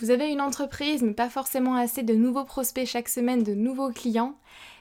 vous 0.00 0.10
avez 0.10 0.30
une 0.30 0.40
entreprise 0.40 1.02
mais 1.02 1.12
pas 1.12 1.28
forcément 1.28 1.74
assez 1.74 2.02
de 2.02 2.14
nouveaux 2.14 2.44
prospects 2.44 2.86
chaque 2.86 3.08
semaine, 3.08 3.42
de 3.42 3.52
nouveaux 3.52 3.90
clients. 3.90 4.34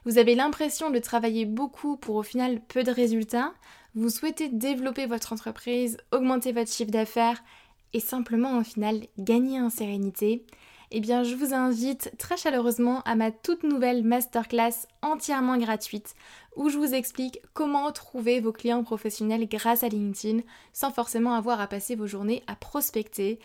Vous 0.05 0.17
avez 0.17 0.33
l'impression 0.33 0.91
de 0.91 0.99
travailler 0.99 1.45
beaucoup 1.45 1.97
pour 1.97 2.15
au 2.15 2.23
final 2.23 2.61
peu 2.61 2.83
de 2.83 2.91
résultats. 2.91 3.53
Vous 3.95 4.09
souhaitez 4.09 4.47
développer 4.47 5.07
votre 5.07 5.33
entreprise, 5.33 5.97
augmenter 6.13 6.53
votre 6.53 6.71
chiffre 6.71 6.91
d'affaires 6.91 7.43
et 7.91 7.99
simplement 7.99 8.57
au 8.59 8.63
final 8.63 9.07
gagner 9.17 9.59
en 9.59 9.69
sérénité. 9.69 10.45
Eh 10.91 11.01
bien, 11.01 11.23
je 11.23 11.35
vous 11.35 11.53
invite 11.53 12.11
très 12.17 12.37
chaleureusement 12.37 13.01
à 13.01 13.15
ma 13.15 13.29
toute 13.29 13.63
nouvelle 13.63 14.03
masterclass 14.03 14.87
entièrement 15.01 15.57
gratuite 15.57 16.15
où 16.55 16.69
je 16.69 16.77
vous 16.77 16.93
explique 16.95 17.41
comment 17.53 17.91
trouver 17.91 18.39
vos 18.39 18.51
clients 18.51 18.83
professionnels 18.83 19.47
grâce 19.47 19.83
à 19.83 19.89
LinkedIn 19.89 20.39
sans 20.73 20.91
forcément 20.91 21.35
avoir 21.35 21.61
à 21.61 21.67
passer 21.67 21.95
vos 21.95 22.07
journées 22.07 22.41
à 22.47 22.55
prospecter 22.55 23.39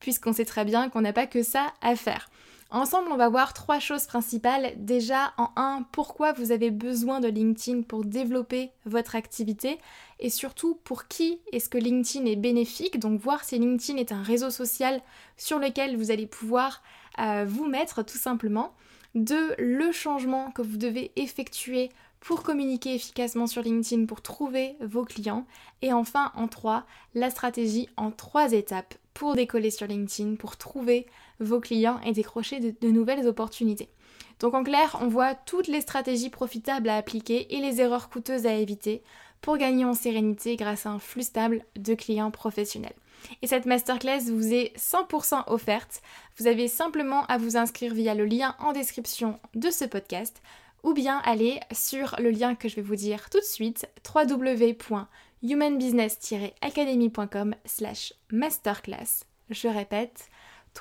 puisqu'on 0.00 0.32
sait 0.32 0.44
très 0.44 0.64
bien 0.64 0.88
qu'on 0.88 1.00
n'a 1.00 1.12
pas 1.12 1.26
que 1.26 1.42
ça 1.42 1.72
à 1.80 1.96
faire. 1.96 2.30
Ensemble, 2.70 3.12
on 3.12 3.16
va 3.16 3.28
voir 3.28 3.52
trois 3.52 3.78
choses 3.78 4.06
principales. 4.06 4.72
Déjà, 4.76 5.32
en 5.38 5.50
un, 5.54 5.86
pourquoi 5.92 6.32
vous 6.32 6.50
avez 6.50 6.72
besoin 6.72 7.20
de 7.20 7.28
LinkedIn 7.28 7.82
pour 7.82 8.04
développer 8.04 8.72
votre 8.84 9.14
activité 9.14 9.78
et 10.18 10.30
surtout 10.30 10.74
pour 10.82 11.06
qui 11.06 11.40
est-ce 11.52 11.68
que 11.68 11.78
LinkedIn 11.78 12.26
est 12.26 12.36
bénéfique? 12.36 12.98
Donc 12.98 13.20
voir 13.20 13.44
si 13.44 13.58
LinkedIn 13.58 13.98
est 13.98 14.10
un 14.10 14.22
réseau 14.22 14.50
social 14.50 15.00
sur 15.36 15.60
lequel 15.60 15.96
vous 15.96 16.10
allez 16.10 16.26
pouvoir 16.26 16.82
euh, 17.20 17.44
vous 17.46 17.66
mettre 17.66 18.04
tout 18.04 18.18
simplement. 18.18 18.74
Deux, 19.14 19.54
le 19.58 19.92
changement 19.92 20.50
que 20.50 20.62
vous 20.62 20.76
devez 20.76 21.12
effectuer 21.14 21.90
pour 22.18 22.42
communiquer 22.42 22.96
efficacement 22.96 23.46
sur 23.46 23.62
LinkedIn, 23.62 24.06
pour 24.06 24.22
trouver 24.22 24.76
vos 24.80 25.04
clients. 25.04 25.46
Et 25.82 25.92
enfin, 25.92 26.32
en 26.34 26.48
trois, 26.48 26.84
la 27.14 27.30
stratégie 27.30 27.88
en 27.96 28.10
trois 28.10 28.52
étapes 28.52 28.96
pour 29.16 29.34
décoller 29.34 29.70
sur 29.70 29.86
LinkedIn, 29.86 30.34
pour 30.34 30.58
trouver 30.58 31.06
vos 31.40 31.58
clients 31.58 31.98
et 32.04 32.12
décrocher 32.12 32.60
de, 32.60 32.88
nouvelles 32.88 33.26
opportunités. 33.26 33.88
Donc 34.40 34.52
en 34.52 34.62
clair, 34.62 34.98
on 35.00 35.08
voit 35.08 35.34
toutes 35.34 35.68
les 35.68 35.80
stratégies 35.80 36.28
profitables 36.28 36.90
à 36.90 36.98
appliquer 36.98 37.56
et 37.56 37.60
les 37.62 37.80
erreurs 37.80 38.10
coûteuses 38.10 38.44
à 38.44 38.52
éviter 38.52 39.02
pour 39.40 39.56
gagner 39.56 39.86
en 39.86 39.94
sérénité 39.94 40.56
grâce 40.56 40.84
à 40.84 40.90
un 40.90 40.98
flux 40.98 41.22
stable 41.22 41.64
de 41.76 41.94
clients 41.94 42.30
professionnels. 42.30 42.92
Et 43.40 43.46
cette 43.46 43.64
masterclass 43.64 44.30
vous 44.30 44.52
est 44.52 44.76
100% 44.76 45.44
offerte. 45.46 46.02
Vous 46.38 46.46
avez 46.46 46.68
simplement 46.68 47.24
à 47.26 47.38
vous 47.38 47.56
inscrire 47.56 47.94
via 47.94 48.14
le 48.14 48.26
lien 48.26 48.54
en 48.58 48.72
description 48.72 49.40
de 49.54 49.70
ce 49.70 49.86
podcast 49.86 50.42
ou 50.82 50.92
bien 50.92 51.22
aller 51.24 51.58
sur 51.72 52.16
le 52.18 52.30
lien 52.30 52.54
que 52.54 52.68
je 52.68 52.76
vais 52.76 52.82
vous 52.82 52.96
dire 52.96 53.30
tout 53.30 53.40
de 53.40 53.44
suite 53.44 53.88
www 54.14 54.74
humanbusiness-academy.com 55.42 57.54
slash 57.64 58.12
masterclass. 58.30 59.24
Je 59.50 59.68
répète, 59.68 60.28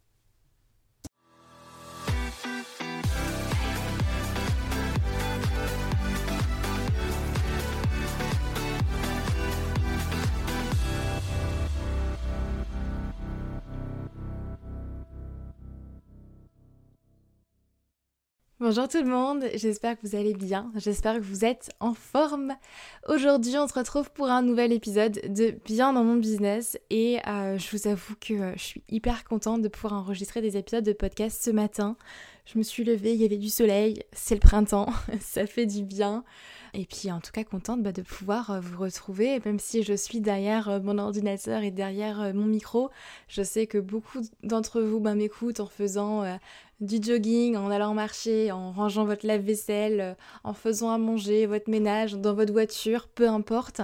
Bonjour 18.59 18.89
tout 18.89 19.03
le 19.03 19.11
monde, 19.11 19.44
j'espère 19.55 20.00
que 20.00 20.06
vous 20.06 20.17
allez 20.17 20.33
bien, 20.33 20.72
j'espère 20.77 21.17
que 21.17 21.21
vous 21.21 21.44
êtes 21.44 21.69
en 21.78 21.93
forme. 21.93 22.56
Aujourd'hui 23.06 23.55
on 23.59 23.69
se 23.69 23.75
retrouve 23.75 24.11
pour 24.11 24.31
un 24.31 24.41
nouvel 24.41 24.72
épisode 24.72 25.21
de 25.28 25.55
Bien 25.67 25.93
dans 25.93 26.03
mon 26.03 26.17
business 26.17 26.78
et 26.89 27.19
euh, 27.28 27.59
je 27.59 27.77
vous 27.77 27.87
avoue 27.87 28.15
que 28.19 28.33
euh, 28.33 28.53
je 28.56 28.62
suis 28.62 28.83
hyper 28.89 29.25
contente 29.25 29.61
de 29.61 29.69
pouvoir 29.69 29.93
enregistrer 29.93 30.41
des 30.41 30.56
épisodes 30.56 30.84
de 30.84 30.94
podcast 30.94 31.39
ce 31.44 31.50
matin. 31.50 31.99
Je 32.47 32.56
me 32.56 32.62
suis 32.62 32.84
levée, 32.84 33.12
il 33.12 33.21
y 33.21 33.27
avait 33.27 33.37
du 33.37 33.50
soleil, 33.50 34.03
c'est 34.12 34.37
le 34.37 34.41
printemps, 34.41 34.88
ça 35.21 35.47
fait 35.47 35.67
du 35.67 35.83
bien. 35.83 36.25
Et 36.73 36.84
puis 36.87 37.11
en 37.11 37.21
tout 37.21 37.33
cas 37.33 37.44
contente 37.44 37.83
bah, 37.83 37.93
de 37.93 38.03
pouvoir 38.03 38.50
euh, 38.50 38.61
vous 38.61 38.81
retrouver, 38.81 39.38
même 39.44 39.59
si 39.59 39.83
je 39.83 39.93
suis 39.93 40.21
derrière 40.21 40.81
mon 40.83 40.97
ordinateur 40.97 41.62
et 41.62 41.71
derrière 41.71 42.33
mon 42.33 42.47
micro. 42.47 42.88
Je 43.28 43.43
sais 43.43 43.67
que 43.67 43.77
beaucoup 43.77 44.21
d'entre 44.43 44.81
vous 44.81 45.00
bah, 45.00 45.15
m'écoutent 45.15 45.61
en 45.61 45.67
faisant 45.67 46.25
du 46.81 46.98
jogging, 47.03 47.56
en 47.56 47.70
allant 47.70 47.94
marcher, 47.94 48.53
en 48.53 48.72
rangeant 48.72 49.04
votre 49.04 49.26
lave-vaisselle, 49.26 50.00
euh, 50.00 50.14
en 50.44 50.53
faisant 50.53 50.91
à 50.91 50.98
manger, 50.98 51.47
votre 51.47 51.70
ménage, 51.70 52.14
dans 52.14 52.34
votre 52.34 52.53
voiture, 52.53 53.09
peu 53.09 53.28
importe. 53.28 53.81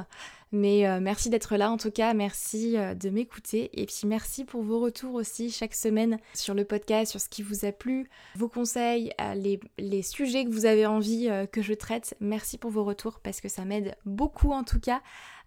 Mais 0.52 0.86
euh, 0.86 1.00
merci 1.00 1.30
d'être 1.30 1.56
là 1.56 1.70
en 1.70 1.76
tout 1.76 1.90
cas, 1.90 2.14
merci 2.14 2.76
euh, 2.76 2.94
de 2.94 3.08
m'écouter 3.10 3.70
et 3.72 3.86
puis 3.86 4.02
merci 4.04 4.44
pour 4.44 4.62
vos 4.62 4.80
retours 4.80 5.14
aussi 5.14 5.50
chaque 5.50 5.74
semaine 5.74 6.18
sur 6.34 6.54
le 6.54 6.64
podcast, 6.64 7.10
sur 7.10 7.20
ce 7.20 7.28
qui 7.28 7.42
vous 7.42 7.64
a 7.64 7.72
plu, 7.72 8.08
vos 8.36 8.48
conseils, 8.48 9.12
les, 9.34 9.58
les 9.78 10.02
sujets 10.02 10.44
que 10.44 10.50
vous 10.50 10.66
avez 10.66 10.86
envie 10.86 11.30
que 11.50 11.62
je 11.62 11.74
traite. 11.74 12.14
Merci 12.20 12.58
pour 12.58 12.70
vos 12.70 12.84
retours 12.84 13.20
parce 13.20 13.40
que 13.40 13.48
ça 13.48 13.64
m'aide 13.64 13.96
beaucoup 14.04 14.52
en 14.52 14.64
tout 14.64 14.80
cas 14.80 15.00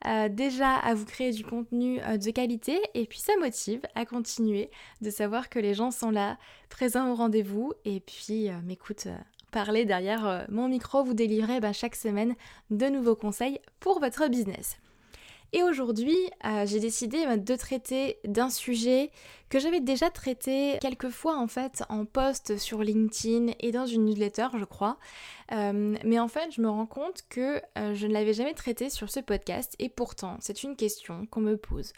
euh, 0.08 0.30
déjà 0.30 0.76
à 0.76 0.94
vous 0.94 1.06
créer 1.06 1.32
du 1.32 1.44
contenu 1.44 2.00
euh, 2.02 2.18
de 2.18 2.30
qualité 2.30 2.80
et 2.94 3.08
puis 3.08 3.18
ça 3.18 3.34
motive 3.40 3.82
à 3.96 4.06
continuer 4.06 4.70
de 5.02 5.10
savoir 5.10 5.50
que 5.50 5.58
les 5.58 5.74
gens 5.74 5.90
sont 5.90 6.12
là, 6.12 6.38
présents 6.70 7.12
au 7.12 7.16
rendez-vous 7.16 7.74
et 7.86 8.02
puis 8.02 8.50
euh, 8.50 8.54
m'écoutent 8.64 9.08
parler 9.52 9.86
derrière 9.86 10.46
mon 10.50 10.68
micro, 10.68 11.04
vous 11.04 11.14
délivrer 11.14 11.62
bah, 11.62 11.72
chaque 11.72 11.96
semaine 11.96 12.36
de 12.72 12.88
nouveaux 12.88 13.16
conseils 13.16 13.60
pour 13.80 14.02
votre 14.02 14.28
business. 14.28 14.78
Et 15.54 15.64
aujourd'hui, 15.64 16.18
euh, 16.46 16.66
j'ai 16.66 16.80
décidé 16.80 17.26
euh, 17.26 17.38
de 17.38 17.56
traiter 17.56 18.20
d'un 18.26 18.50
sujet 18.50 19.12
que 19.50 19.60
j'avais 19.60 19.80
déjà 19.80 20.10
traité 20.10 20.78
quelques 20.82 21.10
fois 21.10 21.38
en 21.38 21.48
fait 21.48 21.84
en 21.90 22.06
post 22.06 22.58
sur 22.58 22.82
LinkedIn 22.82 23.54
et 23.60 23.72
dans 23.72 23.86
une 23.86 24.06
newsletter, 24.06 24.48
je 24.58 24.66
crois. 24.66 24.98
Euh, 25.52 25.96
mais 26.04 26.20
en 26.20 26.28
fait, 26.28 26.52
je 26.52 26.62
me 26.62 26.70
rends 26.70 26.88
compte 26.88 27.22
que 27.30 27.62
je 27.76 28.08
ne 28.08 28.14
l'avais 28.14 28.34
jamais 28.34 28.54
traité 28.54 28.90
sur 28.90 29.10
ce 29.10 29.20
podcast 29.20 29.76
et 29.80 29.90
pourtant, 29.90 30.38
c'est 30.42 30.64
une 30.64 30.76
question 30.76 31.26
qu'on 31.28 31.42
me 31.42 31.58
pose 31.58 31.94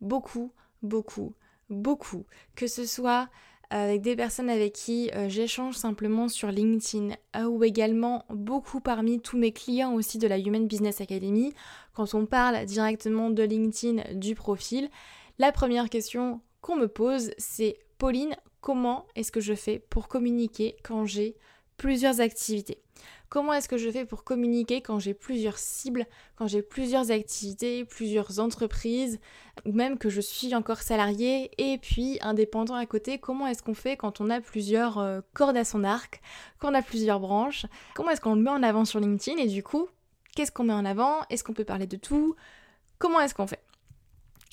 beaucoup, 0.00 0.52
beaucoup, 0.82 1.34
beaucoup. 1.70 2.26
Que 2.54 2.66
ce 2.66 2.84
soit 2.84 3.28
avec 3.70 4.02
des 4.02 4.16
personnes 4.16 4.50
avec 4.50 4.72
qui 4.72 5.10
euh, 5.14 5.28
j'échange 5.28 5.76
simplement 5.76 6.28
sur 6.28 6.50
LinkedIn 6.50 7.14
euh, 7.36 7.44
ou 7.44 7.62
également 7.62 8.24
beaucoup 8.28 8.80
parmi 8.80 9.20
tous 9.20 9.38
mes 9.38 9.52
clients 9.52 9.94
aussi 9.94 10.18
de 10.18 10.26
la 10.26 10.38
Human 10.38 10.66
Business 10.66 11.00
Academy. 11.00 11.52
Quand 11.94 12.14
on 12.14 12.26
parle 12.26 12.64
directement 12.66 13.30
de 13.30 13.42
LinkedIn, 13.42 14.14
du 14.14 14.34
profil, 14.34 14.90
la 15.38 15.52
première 15.52 15.88
question 15.88 16.40
qu'on 16.60 16.76
me 16.76 16.88
pose 16.88 17.30
c'est 17.38 17.78
Pauline, 17.98 18.34
comment 18.60 19.06
est-ce 19.14 19.32
que 19.32 19.40
je 19.40 19.54
fais 19.54 19.78
pour 19.78 20.08
communiquer 20.08 20.76
quand 20.82 21.06
j'ai 21.06 21.36
plusieurs 21.76 22.20
activités? 22.20 22.82
Comment 23.30 23.52
est-ce 23.52 23.68
que 23.68 23.78
je 23.78 23.88
fais 23.88 24.04
pour 24.04 24.24
communiquer 24.24 24.80
quand 24.80 24.98
j'ai 24.98 25.14
plusieurs 25.14 25.56
cibles, 25.56 26.04
quand 26.34 26.48
j'ai 26.48 26.62
plusieurs 26.62 27.12
activités, 27.12 27.84
plusieurs 27.84 28.40
entreprises, 28.40 29.20
ou 29.64 29.70
même 29.70 29.98
que 29.98 30.08
je 30.08 30.20
suis 30.20 30.52
encore 30.52 30.82
salarié 30.82 31.52
et 31.56 31.78
puis 31.78 32.18
indépendant 32.22 32.74
à 32.74 32.86
côté? 32.86 33.18
Comment 33.18 33.46
est-ce 33.46 33.62
qu'on 33.62 33.72
fait 33.72 33.96
quand 33.96 34.20
on 34.20 34.30
a 34.30 34.40
plusieurs 34.40 34.98
euh, 34.98 35.20
cordes 35.32 35.56
à 35.56 35.64
son 35.64 35.84
arc, 35.84 36.20
quand 36.58 36.72
on 36.72 36.74
a 36.74 36.82
plusieurs 36.82 37.20
branches? 37.20 37.66
Comment 37.94 38.10
est-ce 38.10 38.20
qu'on 38.20 38.34
le 38.34 38.42
met 38.42 38.50
en 38.50 38.64
avant 38.64 38.84
sur 38.84 38.98
LinkedIn? 38.98 39.40
Et 39.40 39.46
du 39.46 39.62
coup, 39.62 39.86
qu'est-ce 40.34 40.50
qu'on 40.50 40.64
met 40.64 40.72
en 40.72 40.84
avant? 40.84 41.20
Est-ce 41.30 41.44
qu'on 41.44 41.54
peut 41.54 41.64
parler 41.64 41.86
de 41.86 41.96
tout? 41.96 42.34
Comment 42.98 43.20
est-ce 43.20 43.34
qu'on 43.34 43.46
fait? 43.46 43.62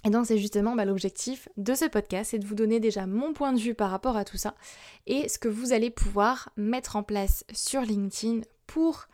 Et 0.06 0.12
donc 0.12 0.28
c'est 0.28 0.38
justement 0.38 0.76
bah, 0.76 0.86
l'objectif 0.86 1.50
de 1.58 1.74
ce 1.74 1.86
podcast, 1.86 2.30
c'est 2.30 2.40
de 2.40 2.46
vous 2.46 2.54
donner 2.54 2.80
déjà 2.80 3.08
mon 3.08 3.34
point 3.34 3.54
de 3.54 3.60
vue 3.60 3.74
par 3.74 3.90
rapport 3.90 4.16
à 4.16 4.24
tout 4.24 4.38
ça 4.38 4.54
et 5.08 5.28
ce 5.28 5.40
que 5.40 5.48
vous 5.48 5.74
allez 5.74 5.90
pouvoir 5.90 6.50
mettre 6.56 6.96
en 6.96 7.02
place 7.02 7.44
sur 7.52 7.82
LinkedIn 7.82 8.42
pour 8.68 9.08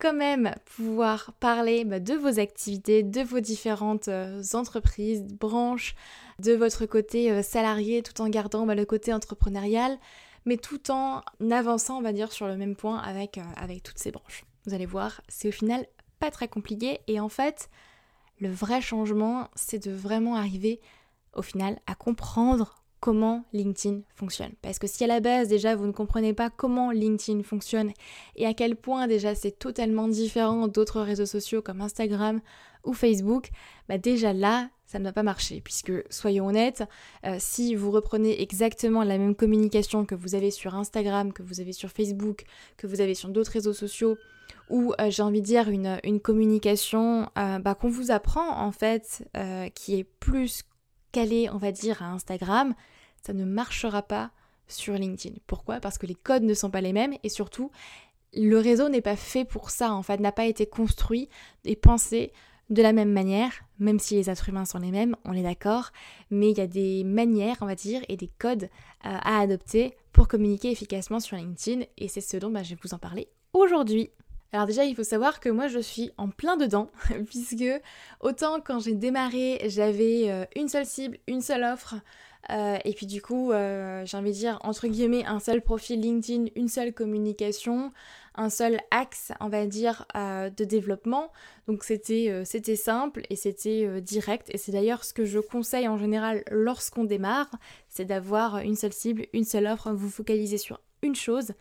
quand 0.00 0.14
même 0.14 0.54
pouvoir 0.76 1.32
parler 1.40 1.84
bah, 1.84 2.00
de 2.00 2.14
vos 2.14 2.40
activités, 2.40 3.02
de 3.02 3.20
vos 3.20 3.40
différentes 3.40 4.08
euh, 4.08 4.42
entreprises, 4.54 5.22
branches, 5.24 5.94
de 6.38 6.52
votre 6.52 6.86
côté 6.86 7.30
euh, 7.30 7.42
salarié, 7.42 8.02
tout 8.02 8.20
en 8.22 8.28
gardant 8.28 8.66
bah, 8.66 8.74
le 8.74 8.86
côté 8.86 9.12
entrepreneurial, 9.12 9.98
mais 10.46 10.56
tout 10.56 10.90
en 10.90 11.20
avançant, 11.50 11.98
on 11.98 12.02
va 12.02 12.12
dire, 12.12 12.32
sur 12.32 12.48
le 12.48 12.56
même 12.56 12.76
point 12.76 12.98
avec, 12.98 13.36
euh, 13.36 13.42
avec 13.56 13.82
toutes 13.82 13.98
ces 13.98 14.10
branches. 14.10 14.44
Vous 14.66 14.74
allez 14.74 14.86
voir, 14.86 15.20
c'est 15.28 15.48
au 15.48 15.52
final 15.52 15.86
pas 16.18 16.30
très 16.30 16.48
compliqué 16.48 17.00
et 17.06 17.20
en 17.20 17.28
fait, 17.28 17.68
le 18.40 18.50
vrai 18.50 18.80
changement, 18.80 19.48
c'est 19.54 19.86
de 19.86 19.92
vraiment 19.92 20.34
arriver 20.34 20.80
au 21.34 21.42
final 21.42 21.78
à 21.86 21.94
comprendre 21.94 22.82
comment 23.00 23.44
LinkedIn 23.52 24.00
fonctionne. 24.14 24.52
Parce 24.62 24.78
que 24.78 24.86
si 24.86 25.02
à 25.04 25.06
la 25.06 25.20
base 25.20 25.48
déjà 25.48 25.74
vous 25.74 25.86
ne 25.86 25.92
comprenez 25.92 26.34
pas 26.34 26.50
comment 26.50 26.90
LinkedIn 26.90 27.42
fonctionne 27.42 27.92
et 28.36 28.46
à 28.46 28.54
quel 28.54 28.76
point 28.76 29.06
déjà 29.06 29.34
c'est 29.34 29.58
totalement 29.58 30.06
différent 30.06 30.68
d'autres 30.68 31.00
réseaux 31.00 31.26
sociaux 31.26 31.62
comme 31.62 31.80
Instagram 31.80 32.40
ou 32.84 32.92
Facebook, 32.92 33.50
bah 33.88 33.98
déjà 33.98 34.32
là 34.32 34.70
ça 34.90 34.98
ne 34.98 35.04
va 35.04 35.12
pas 35.12 35.22
marcher 35.22 35.60
puisque 35.60 35.92
soyons 36.10 36.48
honnêtes, 36.48 36.82
euh, 37.24 37.36
si 37.38 37.76
vous 37.76 37.92
reprenez 37.92 38.42
exactement 38.42 39.04
la 39.04 39.18
même 39.18 39.36
communication 39.36 40.04
que 40.04 40.16
vous 40.16 40.34
avez 40.34 40.50
sur 40.50 40.74
Instagram, 40.74 41.32
que 41.32 41.44
vous 41.44 41.60
avez 41.60 41.72
sur 41.72 41.90
Facebook, 41.90 42.42
que 42.76 42.88
vous 42.88 43.00
avez 43.00 43.14
sur 43.14 43.28
d'autres 43.28 43.52
réseaux 43.52 43.72
sociaux, 43.72 44.18
ou 44.68 44.92
euh, 45.00 45.08
j'ai 45.08 45.22
envie 45.22 45.42
de 45.42 45.46
dire 45.46 45.68
une, 45.68 46.20
communication 46.20 47.30
euh, 47.38 47.60
bah, 47.60 47.76
qu'on 47.76 47.88
vous 47.88 48.10
apprend 48.10 48.60
en 48.60 48.72
fait, 48.72 49.24
qui 49.76 49.96
est 49.96 50.04
plus 50.04 50.64
calée 51.12 51.48
on 51.52 51.58
va 51.58 51.72
dire 51.72 52.02
à 52.02 52.06
Instagram, 52.06 52.74
ça 53.22 53.32
ne 53.32 53.44
marchera 53.44 54.02
pas 54.02 54.30
sur 54.68 54.94
LinkedIn. 54.94 55.36
Pourquoi? 55.46 55.80
Parce 55.80 55.98
que 55.98 56.06
les 56.06 56.14
codes 56.14 56.44
ne 56.44 56.54
sont 56.54 56.70
pas 56.70 56.80
les 56.80 56.92
mêmes 56.92 57.14
et 57.22 57.28
surtout, 57.28 57.70
le 58.34 58.58
réseau 58.58 58.88
n'est 58.88 59.00
pas 59.00 59.16
fait 59.16 59.44
pour 59.44 59.70
ça, 59.70 59.92
en 59.92 60.02
fait, 60.02 60.20
n'a 60.20 60.32
pas 60.32 60.46
été 60.46 60.66
construit 60.66 61.28
et 61.64 61.76
pensé 61.76 62.32
de 62.70 62.82
la 62.82 62.92
même 62.92 63.12
manière, 63.12 63.52
même 63.80 63.98
si 63.98 64.14
les 64.14 64.30
êtres 64.30 64.48
humains 64.48 64.64
sont 64.64 64.78
les 64.78 64.92
mêmes, 64.92 65.16
on 65.24 65.32
est 65.32 65.42
d'accord, 65.42 65.90
mais 66.30 66.50
il 66.50 66.58
y 66.58 66.60
a 66.60 66.68
des 66.68 67.02
manières, 67.02 67.56
on 67.62 67.66
va 67.66 67.74
dire, 67.74 68.00
et 68.08 68.16
des 68.16 68.30
codes 68.38 68.64
euh, 68.64 68.68
à 69.02 69.40
adopter 69.40 69.96
pour 70.12 70.28
communiquer 70.28 70.70
efficacement 70.70 71.18
sur 71.18 71.36
LinkedIn, 71.36 71.84
et 71.98 72.06
c'est 72.06 72.20
ce 72.20 72.36
dont 72.36 72.50
bah, 72.50 72.62
je 72.62 72.70
vais 72.70 72.80
vous 72.80 72.94
en 72.94 72.98
parler 72.98 73.28
aujourd'hui. 73.52 74.10
Alors 74.52 74.66
déjà, 74.66 74.84
il 74.84 74.96
faut 74.96 75.04
savoir 75.04 75.38
que 75.38 75.48
moi, 75.48 75.68
je 75.68 75.78
suis 75.78 76.10
en 76.16 76.28
plein 76.28 76.56
dedans, 76.56 76.90
puisque 77.28 77.64
autant 78.20 78.60
quand 78.60 78.80
j'ai 78.80 78.94
démarré, 78.94 79.60
j'avais 79.66 80.28
euh, 80.28 80.44
une 80.56 80.68
seule 80.68 80.86
cible, 80.86 81.18
une 81.28 81.40
seule 81.40 81.62
offre, 81.62 81.94
euh, 82.50 82.76
et 82.84 82.92
puis 82.94 83.06
du 83.06 83.22
coup, 83.22 83.52
euh, 83.52 84.04
j'ai 84.06 84.16
envie 84.16 84.32
de 84.32 84.36
dire, 84.36 84.58
entre 84.62 84.88
guillemets, 84.88 85.24
un 85.24 85.38
seul 85.38 85.62
profil 85.62 86.00
LinkedIn, 86.00 86.46
une 86.56 86.66
seule 86.66 86.92
communication, 86.92 87.92
un 88.34 88.50
seul 88.50 88.80
axe, 88.90 89.30
on 89.38 89.48
va 89.48 89.66
dire, 89.66 90.06
de 90.14 90.64
développement. 90.64 91.30
Donc 91.68 91.84
c'était 91.84 92.42
c'était 92.44 92.76
simple 92.76 93.22
et 93.28 93.36
c'était 93.36 94.00
direct. 94.00 94.48
Et 94.54 94.56
c'est 94.56 94.72
d'ailleurs 94.72 95.04
ce 95.04 95.12
que 95.12 95.24
je 95.24 95.38
conseille 95.38 95.86
en 95.88 95.98
général 95.98 96.42
lorsqu'on 96.50 97.04
démarre, 97.04 97.50
c'est 97.88 98.06
d'avoir 98.06 98.58
une 98.58 98.76
seule 98.76 98.92
cible, 98.92 99.26
une 99.34 99.44
seule 99.44 99.66
offre, 99.66 99.92
vous 99.92 100.08
focalisez 100.08 100.58
sur 100.58 100.80
une 101.02 101.16
chose 101.16 101.52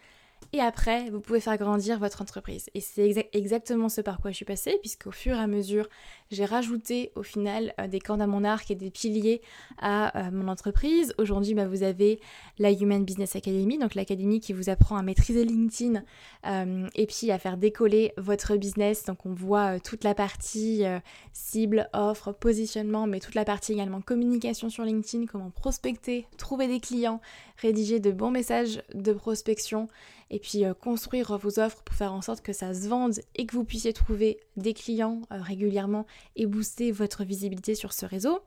et 0.52 0.62
après, 0.62 1.10
vous 1.12 1.20
pouvez 1.20 1.40
faire 1.40 1.58
grandir 1.58 2.00
votre 2.00 2.24
entreprise. 2.24 2.70
Et 2.74 2.82
c'est 2.82 3.30
exactement 3.34 3.88
ce 3.88 4.02
par 4.02 4.20
quoi 4.20 4.32
je 4.32 4.38
suis 4.38 4.46
passée, 4.46 4.78
puisqu'au 4.82 5.12
fur 5.12 5.36
et 5.36 5.40
à 5.40 5.46
mesure, 5.46 5.88
j'ai 6.32 6.44
rajouté 6.44 7.12
au 7.16 7.22
final 7.22 7.74
euh, 7.80 7.88
des 7.88 8.00
cordes 8.00 8.22
à 8.22 8.28
mon 8.28 8.44
arc 8.44 8.72
et 8.72 8.76
des 8.76 8.90
piliers 8.90 9.42
à 9.78 10.28
euh, 10.28 10.32
mon 10.32 10.48
entreprise. 10.48 11.14
Aujourd'hui, 11.20 11.54
bah, 11.54 11.68
vous 11.68 11.84
avez 11.84 12.20
la 12.58 12.72
Human 12.72 13.06
Business 13.06 13.36
Academy, 13.36 13.78
donc 13.78 13.94
l'académie 13.94 14.40
qui 14.40 14.54
vous 14.54 14.70
apprend 14.72 14.98
à 14.98 15.04
maîtriser 15.04 15.46
LinkedIn 15.46 16.04
euh, 16.48 16.88
et 16.96 17.06
puis 17.06 17.30
à 17.30 17.38
faire 17.38 17.58
décoller 17.58 18.14
votre 18.18 18.56
business. 18.56 19.06
Donc 19.06 19.28
on 19.28 19.34
voit 19.34 19.80
toute 19.80 20.04
la 20.04 20.16
partie 20.16 20.84
cible, 21.32 21.90
offre, 21.94 22.32
positionnement, 22.32 23.06
mais 23.06 23.20
toute 23.20 23.36
la 23.36 23.46
partie 23.46 23.74
également 23.74 24.02
communication 24.02 24.70
sur 24.70 24.84
LinkedIn, 24.84 25.26
comment 25.28 25.52
prospecter, 25.52 26.28
trouver 26.38 26.68
des 26.68 26.80
clients, 26.80 27.22
rédiger 27.62 28.00
de 28.00 28.12
bons 28.12 28.32
messages 28.32 28.82
de 28.94 29.14
prospection 29.14 29.88
et 30.32 30.40
puis 30.40 30.66
euh, 30.66 30.74
construire 30.74 31.38
vos 31.38 31.60
offres 31.60 31.82
pour 31.84 31.96
faire 31.96 32.14
en 32.14 32.22
sorte 32.22 32.42
que 32.42 32.54
ça 32.54 32.74
se 32.74 32.88
vende 32.88 33.20
et 33.36 33.46
que 33.46 33.56
vous 33.56 33.64
puissiez 33.64 33.94
trouver 33.94 34.40
des 34.58 34.74
clients 34.74 35.22
euh, 35.32 35.42
régulièrement 35.42 36.06
et 36.36 36.46
booster 36.46 36.92
votre 36.92 37.24
visibilité 37.24 37.76
sur 37.76 37.94
ce 37.94 38.06
réseau. 38.06 38.40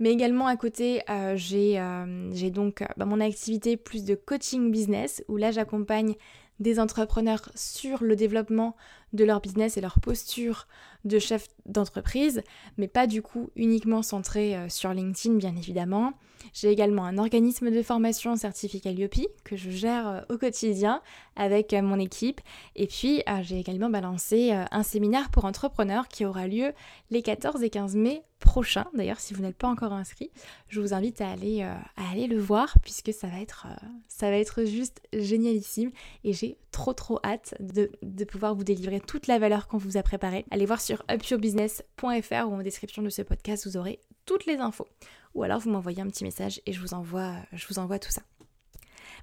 Mais 0.00 0.10
également 0.10 0.46
à 0.46 0.56
côté, 0.56 1.02
euh, 1.10 1.36
j'ai 1.36 2.50
donc 2.50 2.84
bah, 2.96 3.04
mon 3.04 3.20
activité 3.20 3.76
plus 3.76 4.04
de 4.04 4.14
coaching 4.14 4.70
business 4.70 5.24
où 5.28 5.36
là 5.36 5.50
j'accompagne 5.50 6.14
des 6.60 6.80
entrepreneurs 6.80 7.50
sur 7.54 8.02
le 8.02 8.16
développement 8.16 8.76
de 9.12 9.24
leur 9.24 9.40
business 9.40 9.76
et 9.76 9.80
leur 9.80 10.00
posture 10.00 10.66
de 11.04 11.18
chef 11.18 11.48
d'entreprise, 11.66 12.42
mais 12.76 12.88
pas 12.88 13.06
du 13.06 13.22
coup 13.22 13.50
uniquement 13.56 14.02
centré 14.02 14.56
sur 14.68 14.92
LinkedIn 14.92 15.36
bien 15.36 15.56
évidemment. 15.56 16.12
J'ai 16.52 16.70
également 16.70 17.04
un 17.04 17.18
organisme 17.18 17.70
de 17.70 17.82
formation 17.82 18.36
certifié 18.36 18.80
Calliope 18.80 19.14
que 19.44 19.56
je 19.56 19.70
gère 19.70 20.08
euh, 20.08 20.20
au 20.28 20.38
quotidien 20.38 21.02
avec 21.36 21.72
euh, 21.72 21.82
mon 21.82 21.98
équipe. 21.98 22.40
Et 22.76 22.86
puis 22.86 23.22
euh, 23.28 23.40
j'ai 23.42 23.58
également 23.58 23.90
balancé 23.90 24.52
un 24.52 24.82
séminaire 24.82 25.30
pour 25.30 25.44
entrepreneurs 25.44 26.08
qui 26.08 26.24
aura 26.24 26.46
lieu 26.46 26.72
les 27.10 27.22
14 27.22 27.62
et 27.62 27.70
15 27.70 27.96
mai 27.96 28.22
prochains. 28.38 28.86
D'ailleurs, 28.94 29.20
si 29.20 29.34
vous 29.34 29.42
n'êtes 29.42 29.56
pas 29.56 29.68
encore 29.68 29.92
inscrit, 29.92 30.30
je 30.68 30.80
vous 30.80 30.94
invite 30.94 31.20
à 31.20 31.30
aller, 31.30 31.62
à 31.62 32.10
aller 32.10 32.26
le 32.26 32.38
voir 32.38 32.78
puisque 32.82 33.12
ça 33.12 33.26
va 33.26 33.40
être, 33.40 33.66
ça 34.06 34.30
va 34.30 34.36
être 34.36 34.64
juste 34.64 35.00
génialissime 35.12 35.90
et 36.24 36.32
j'ai 36.32 36.56
trop 36.78 36.92
trop 36.92 37.18
hâte 37.24 37.56
de, 37.58 37.90
de, 38.02 38.24
pouvoir 38.24 38.54
vous 38.54 38.62
délivrer 38.62 39.00
toute 39.00 39.26
la 39.26 39.40
valeur 39.40 39.66
qu'on 39.66 39.78
vous 39.78 39.96
a 39.96 40.02
préparée. 40.04 40.46
Allez 40.52 40.64
voir 40.64 40.80
sur 40.80 41.02
upyourbusiness.fr 41.10 42.46
ou 42.46 42.54
en 42.54 42.62
description 42.62 43.02
de 43.02 43.10
ce 43.10 43.22
podcast, 43.22 43.66
vous 43.66 43.76
aurez 43.76 43.98
toutes 44.26 44.46
les 44.46 44.58
infos 44.58 44.86
ou 45.34 45.42
alors 45.42 45.58
vous 45.58 45.70
m'envoyez 45.70 46.00
un 46.00 46.06
petit 46.06 46.22
message 46.22 46.60
et 46.66 46.72
je 46.72 46.80
vous 46.80 46.94
envoie, 46.94 47.34
je 47.52 47.66
vous 47.66 47.80
envoie 47.80 47.98
tout 47.98 48.12
ça. 48.12 48.22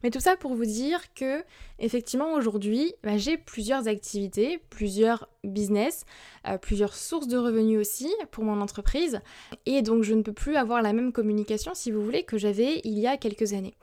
Mais 0.04 0.12
tout 0.12 0.20
ça 0.20 0.36
pour 0.36 0.54
vous 0.54 0.66
dire 0.66 1.14
que 1.14 1.46
effectivement 1.80 2.34
aujourd'hui 2.34 2.94
bah, 3.04 3.18
j'ai 3.18 3.38
plusieurs 3.38 3.88
activités, 3.88 4.60
plusieurs 4.70 5.30
business, 5.46 6.04
euh, 6.46 6.58
plusieurs 6.58 6.94
sources 6.94 7.30
de 7.30 7.38
revenus 7.38 7.80
aussi 7.80 8.14
pour 8.32 8.44
mon 8.44 8.60
entreprise 8.60 9.22
et 9.66 9.82
donc 9.82 10.04
je 10.04 10.14
ne 10.14 10.24
peux 10.24 10.34
plus 10.34 10.58
avoir 10.58 10.82
la 10.82 10.92
même 10.92 11.14
communication 11.14 11.74
si 11.74 11.90
vous 11.90 12.04
voulez 12.04 12.24
que 12.24 12.38
j'avais 12.38 12.82
il 12.84 13.00
y 13.00 13.08
a 13.08 13.16
quelques 13.16 13.54
années. 13.54 13.76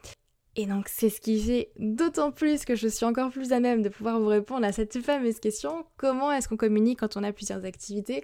Et 0.55 0.67
donc 0.67 0.89
c'est 0.89 1.09
ce 1.09 1.21
qui 1.21 1.41
fait 1.41 1.71
d'autant 1.79 2.31
plus 2.31 2.65
que 2.65 2.75
je 2.75 2.87
suis 2.87 3.07
encore 3.07 3.31
plus 3.31 3.53
à 3.53 3.61
même 3.61 3.83
de 3.83 3.89
pouvoir 3.89 4.21
vous 4.21 4.27
répondre 4.27 4.67
à 4.67 4.73
cette 4.73 5.01
fameuse 5.01 5.41
question, 5.41 5.87
comment 5.97 6.31
est-ce 6.31 6.47
qu'on 6.49 6.59
communique 6.59 7.01
quand 7.01 7.17
on 7.17 7.25
a 7.25 7.33
plusieurs 7.33 7.65
activités? 7.65 8.23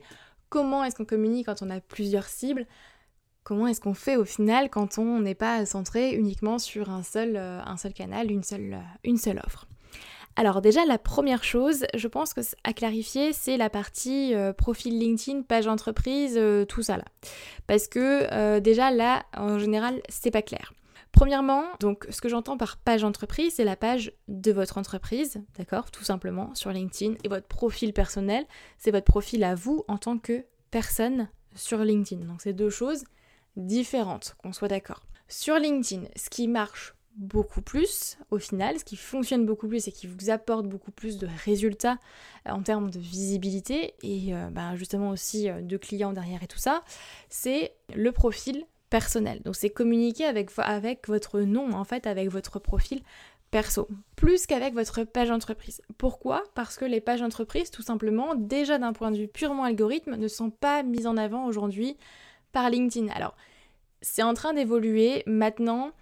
Comment 0.51 0.85
est-ce 0.85 0.95
qu'on 0.95 1.07
communique 1.07 1.47
quand 1.47 1.63
on 1.63 1.71
a 1.71 1.81
plusieurs 1.81 2.27
cibles? 2.27 2.67
Comment 3.45 3.67
est-ce 3.67 3.81
qu'on 3.81 3.95
fait 3.95 4.17
au 4.17 4.27
final 4.27 4.69
quand 4.69 4.99
on 4.99 5.21
n'est 5.21 5.35
pas 5.35 5.65
centré 5.65 6.13
uniquement 6.13 6.59
sur 6.59 6.91
un 6.91 7.03
seul, 7.03 7.35
euh, 7.37 7.61
un 7.65 7.79
seul 7.79 7.95
canal, 7.95 8.31
une 8.31 8.43
seule, 8.43 8.75
euh, 8.75 8.99
une 9.05 9.17
seule 9.17 9.41
offre? 9.47 9.67
Alors 10.37 10.61
déjà 10.61 10.85
la 10.85 10.99
première 10.99 11.43
chose, 11.43 11.87
je 11.95 12.09
pense 12.09 12.35
que 12.35 12.43
à 12.63 12.75
clarifier, 12.75 13.33
c'est 13.33 13.57
la 13.57 13.71
partie 13.71 14.35
euh, 14.35 14.53
profil 14.53 14.99
LinkedIn, 14.99 15.43
page 15.43 15.67
entreprise, 15.67 16.39
tout 16.69 16.83
ça 16.83 16.99
là. 16.99 17.05
Parce 17.67 17.89
que 17.89 18.59
déjà 18.59 18.91
là, 18.91 19.25
en 19.35 19.59
général, 19.59 20.03
c'est 20.11 20.31
pas 20.31 20.43
clair. 20.43 20.75
Premièrement, 21.13 21.65
donc 21.81 22.07
ce 22.11 22.21
que 22.21 22.29
j'entends 22.29 22.57
par 22.57 22.77
page 22.77 23.03
entreprise, 23.03 23.55
c'est 23.55 23.65
la 23.65 23.77
page 23.77 24.13
de 24.29 24.53
votre 24.53 24.79
entreprise, 24.79 25.43
d'accord, 25.57 25.91
tout 25.91 26.05
simplement 26.05 26.55
sur 26.55 26.71
LinkedIn 26.71 27.15
et 27.25 27.29
votre 27.29 27.47
profil 27.47 27.93
personnel, 27.93 28.45
c'est 28.79 28.91
votre 28.91 29.07
profil 29.07 29.43
à 29.43 29.55
vous 29.55 29.85
en 29.89 29.99
tant 29.99 30.19
que 30.19 30.45
personne 30.71 31.29
sur 31.55 31.79
LinkedIn. 31.79 32.25
Donc 32.25 32.43
c'est 32.43 32.53
deux 32.53 32.71
choses 32.71 33.05
différentes, 33.57 34.37
qu'on 34.39 34.53
soit 34.53 34.69
d'accord. 34.69 35.03
Sur 35.29 35.57
LinkedIn, 35.57 36.05
ce 36.17 36.31
qui 36.31 36.47
marche 36.47 36.95
beaucoup 37.19 37.63
plus 37.63 38.17
au 38.31 38.39
final, 38.39 38.79
ce 38.79 38.85
qui 38.85 38.97
fonctionne 38.97 39.45
beaucoup 39.45 39.69
plus 39.69 39.89
et 39.89 39.93
qui 39.93 40.07
vous 40.07 40.31
apporte 40.31 40.67
beaucoup 40.67 40.93
plus 40.93 41.19
de 41.19 41.29
résultats 41.45 41.99
euh, 42.47 42.53
en 42.53 42.63
termes 42.63 42.91
de 42.91 42.99
visibilité 42.99 43.95
et 44.03 44.35
euh, 44.35 44.49
bah, 44.51 44.77
justement 44.77 45.11
aussi 45.11 45.51
euh, 45.51 45.61
de 45.61 45.77
clients 45.77 46.13
derrière 46.13 46.43
et 46.43 46.47
tout 46.47 46.59
ça, 46.59 46.83
c'est 47.29 47.75
le 47.95 48.13
profil 48.13 48.65
personnel. 48.91 49.43
Donc 49.45 49.57
c'est 49.57 49.71
communiquer 49.71 50.25
avec, 50.25 50.51
votre 51.09 51.41
nom 51.41 51.73
en 51.73 51.85
fait, 51.85 52.07
avec 52.07 52.29
votre 52.31 52.59
profil 52.59 53.01
perso, 53.51 53.89
plus 54.17 54.47
qu'avec 54.47 54.75
votre 54.75 55.05
page 55.05 55.31
entreprise. 55.31 55.81
Pourquoi? 55.97 56.45
Parce 56.55 56.77
que 56.77 56.85
les 56.85 57.01
pages 57.01 57.23
entreprises, 57.23 57.71
tout 57.71 57.83
simplement, 57.83 58.35
déjà 58.35 58.79
d'un 58.79 58.93
point 58.93 59.11
de 59.11 59.17
vue 59.17 59.29
purement 59.29 59.65
algorithme, 59.65 60.17
ne 60.17 60.29
sont 60.29 60.51
pas 60.51 60.83
mises 60.83 61.07
en 61.07 61.17
avant 61.17 61.47
aujourd'hui 61.47 61.97
par 62.53 62.69
LinkedIn. 62.69 63.09
Alors, 63.09 63.35
c'est 64.03 64.23
en 64.23 64.35
train 64.35 64.53
d'évoluer 64.53 65.23
maintenant. 65.27 65.93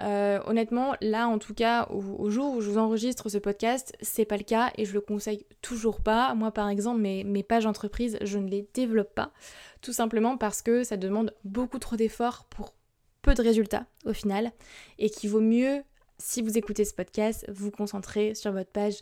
Euh, 0.00 0.40
honnêtement, 0.46 0.94
là 1.00 1.28
en 1.28 1.38
tout 1.38 1.54
cas, 1.54 1.86
au, 1.90 2.28
jour 2.28 2.54
où 2.54 2.60
je 2.60 2.70
vous 2.70 2.78
enregistre 2.78 3.28
ce 3.28 3.38
podcast, 3.38 3.96
c'est 4.00 4.24
pas 4.24 4.36
le 4.36 4.44
cas 4.44 4.70
et 4.76 4.84
je 4.84 4.92
le 4.92 5.00
conseille 5.00 5.46
toujours 5.62 6.00
pas. 6.00 6.34
Moi 6.34 6.52
par 6.52 6.68
exemple, 6.68 7.00
mes, 7.00 7.24
mes 7.24 7.42
pages 7.42 7.66
entreprises, 7.66 8.18
je 8.22 8.38
ne 8.38 8.48
les 8.48 8.68
développe 8.74 9.14
pas. 9.14 9.32
Tout 9.80 9.92
simplement 9.92 10.36
parce 10.36 10.62
que 10.62 10.84
ça 10.84 10.96
demande 10.96 11.34
beaucoup 11.44 11.78
trop 11.78 11.96
d'efforts 11.96 12.44
pour 12.50 12.74
peu 13.22 13.34
de 13.34 13.42
résultats 13.42 13.86
au 14.04 14.12
final 14.12 14.52
et 14.98 15.10
qu'il 15.10 15.30
vaut 15.30 15.40
mieux, 15.40 15.82
si 16.18 16.42
vous 16.42 16.58
écoutez 16.58 16.84
ce 16.84 16.94
podcast, 16.94 17.44
vous 17.48 17.70
concentrer 17.70 18.34
sur 18.34 18.52
votre 18.52 18.70
page 18.70 19.00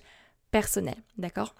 personnelle. 0.50 1.02
D'accord? 1.18 1.54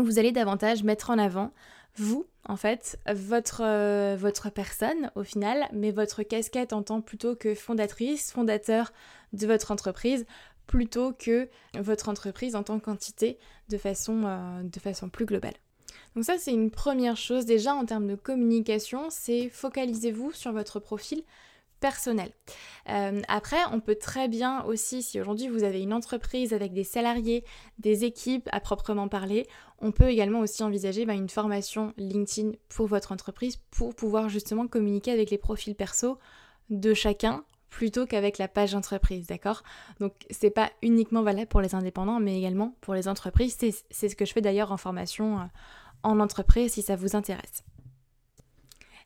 Vous 0.00 0.18
allez 0.18 0.32
davantage 0.32 0.84
mettre 0.84 1.10
en 1.10 1.18
avant 1.18 1.52
vous, 1.96 2.26
en 2.48 2.56
fait, 2.56 2.98
votre, 3.12 3.62
euh, 3.62 4.16
votre 4.18 4.50
personne 4.50 5.10
au 5.14 5.22
final, 5.22 5.68
mais 5.72 5.90
votre 5.90 6.22
casquette 6.22 6.72
en 6.72 6.82
tant 6.82 7.00
plutôt 7.00 7.36
que 7.36 7.54
fondatrice, 7.54 8.32
fondateur 8.32 8.92
de 9.32 9.46
votre 9.46 9.70
entreprise, 9.70 10.26
plutôt 10.66 11.12
que 11.12 11.48
votre 11.78 12.08
entreprise 12.08 12.56
en 12.56 12.62
tant 12.62 12.78
qu'entité 12.78 13.38
de 13.68 13.76
euh, 13.76 14.62
de 14.62 14.80
façon 14.80 15.08
plus 15.08 15.26
globale. 15.26 15.54
Donc 16.14 16.24
ça 16.24 16.38
c'est 16.38 16.52
une 16.52 16.70
première 16.70 17.16
chose 17.16 17.44
déjà 17.44 17.74
en 17.74 17.84
termes 17.84 18.06
de 18.06 18.14
communication, 18.14 19.08
c'est 19.10 19.48
focalisez-vous 19.48 20.32
sur 20.32 20.52
votre 20.52 20.78
profil 20.80 21.22
personnel. 21.82 22.30
Euh, 22.88 23.20
après, 23.28 23.58
on 23.72 23.80
peut 23.80 23.96
très 23.96 24.28
bien 24.28 24.62
aussi, 24.64 25.02
si 25.02 25.20
aujourd'hui 25.20 25.48
vous 25.48 25.64
avez 25.64 25.82
une 25.82 25.92
entreprise 25.92 26.54
avec 26.54 26.72
des 26.72 26.84
salariés, 26.84 27.44
des 27.78 28.04
équipes 28.04 28.48
à 28.52 28.60
proprement 28.60 29.08
parler, 29.08 29.46
on 29.80 29.90
peut 29.90 30.08
également 30.08 30.40
aussi 30.40 30.62
envisager 30.62 31.04
bah, 31.04 31.14
une 31.14 31.28
formation 31.28 31.92
LinkedIn 31.98 32.52
pour 32.68 32.86
votre 32.86 33.10
entreprise 33.10 33.56
pour 33.72 33.94
pouvoir 33.94 34.28
justement 34.28 34.68
communiquer 34.68 35.10
avec 35.10 35.30
les 35.30 35.38
profils 35.38 35.74
perso 35.74 36.18
de 36.70 36.94
chacun 36.94 37.44
plutôt 37.68 38.06
qu'avec 38.06 38.38
la 38.38 38.48
page 38.48 38.74
entreprise, 38.74 39.26
d'accord? 39.26 39.62
Donc 39.98 40.12
c'est 40.30 40.50
pas 40.50 40.70
uniquement 40.82 41.22
valable 41.22 41.48
pour 41.48 41.62
les 41.62 41.74
indépendants, 41.74 42.20
mais 42.20 42.38
également 42.38 42.76
pour 42.80 42.94
les 42.94 43.08
entreprises. 43.08 43.56
C'est 43.90 44.08
ce 44.08 44.14
que 44.14 44.24
je 44.24 44.32
fais 44.32 44.42
d'ailleurs 44.42 44.70
en 44.70 44.76
formation 44.76 45.40
euh, 45.40 45.44
en 46.04 46.20
entreprise 46.20 46.72
si 46.72 46.82
ça 46.82 46.96
vous 46.96 47.16
intéresse. 47.16 47.64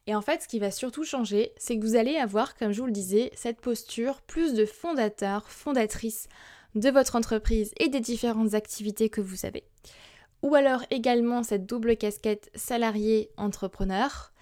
Et 0.07 0.15
en 0.15 0.23
fait, 0.23 0.43
ce 0.43 0.49
qui 0.49 0.59
va 0.59 0.71
surtout 0.71 1.05
changer, 1.05 1.53
c'est 1.57 1.79
que 1.79 1.85
vous 1.85 1.97
allez 1.97 2.17
avoir, 2.17 2.57
comme 2.57 2.73
je 2.73 2.81
vous 2.81 2.87
le 2.87 2.93
disais, 2.93 3.33
cette 3.35 3.61
posture 3.61 4.21
plus 4.23 4.55
de 4.55 4.65
fondateur, 4.65 5.51
fondatrice 5.51 6.29
de 6.77 6.91
votre 6.91 7.17
entreprise 7.17 7.73
et 7.79 7.89
des 7.89 8.01
différentes 8.01 8.55
activités 8.55 9.09
que 9.09 9.21
vous 9.21 9.47
avez. 9.47 9.65
Ou 10.43 10.55
alors 10.55 10.83
également 10.91 11.43
cette 11.43 11.67
double 11.67 11.97
casquette 11.97 12.51
salarié-entrepreneur. 12.55 14.33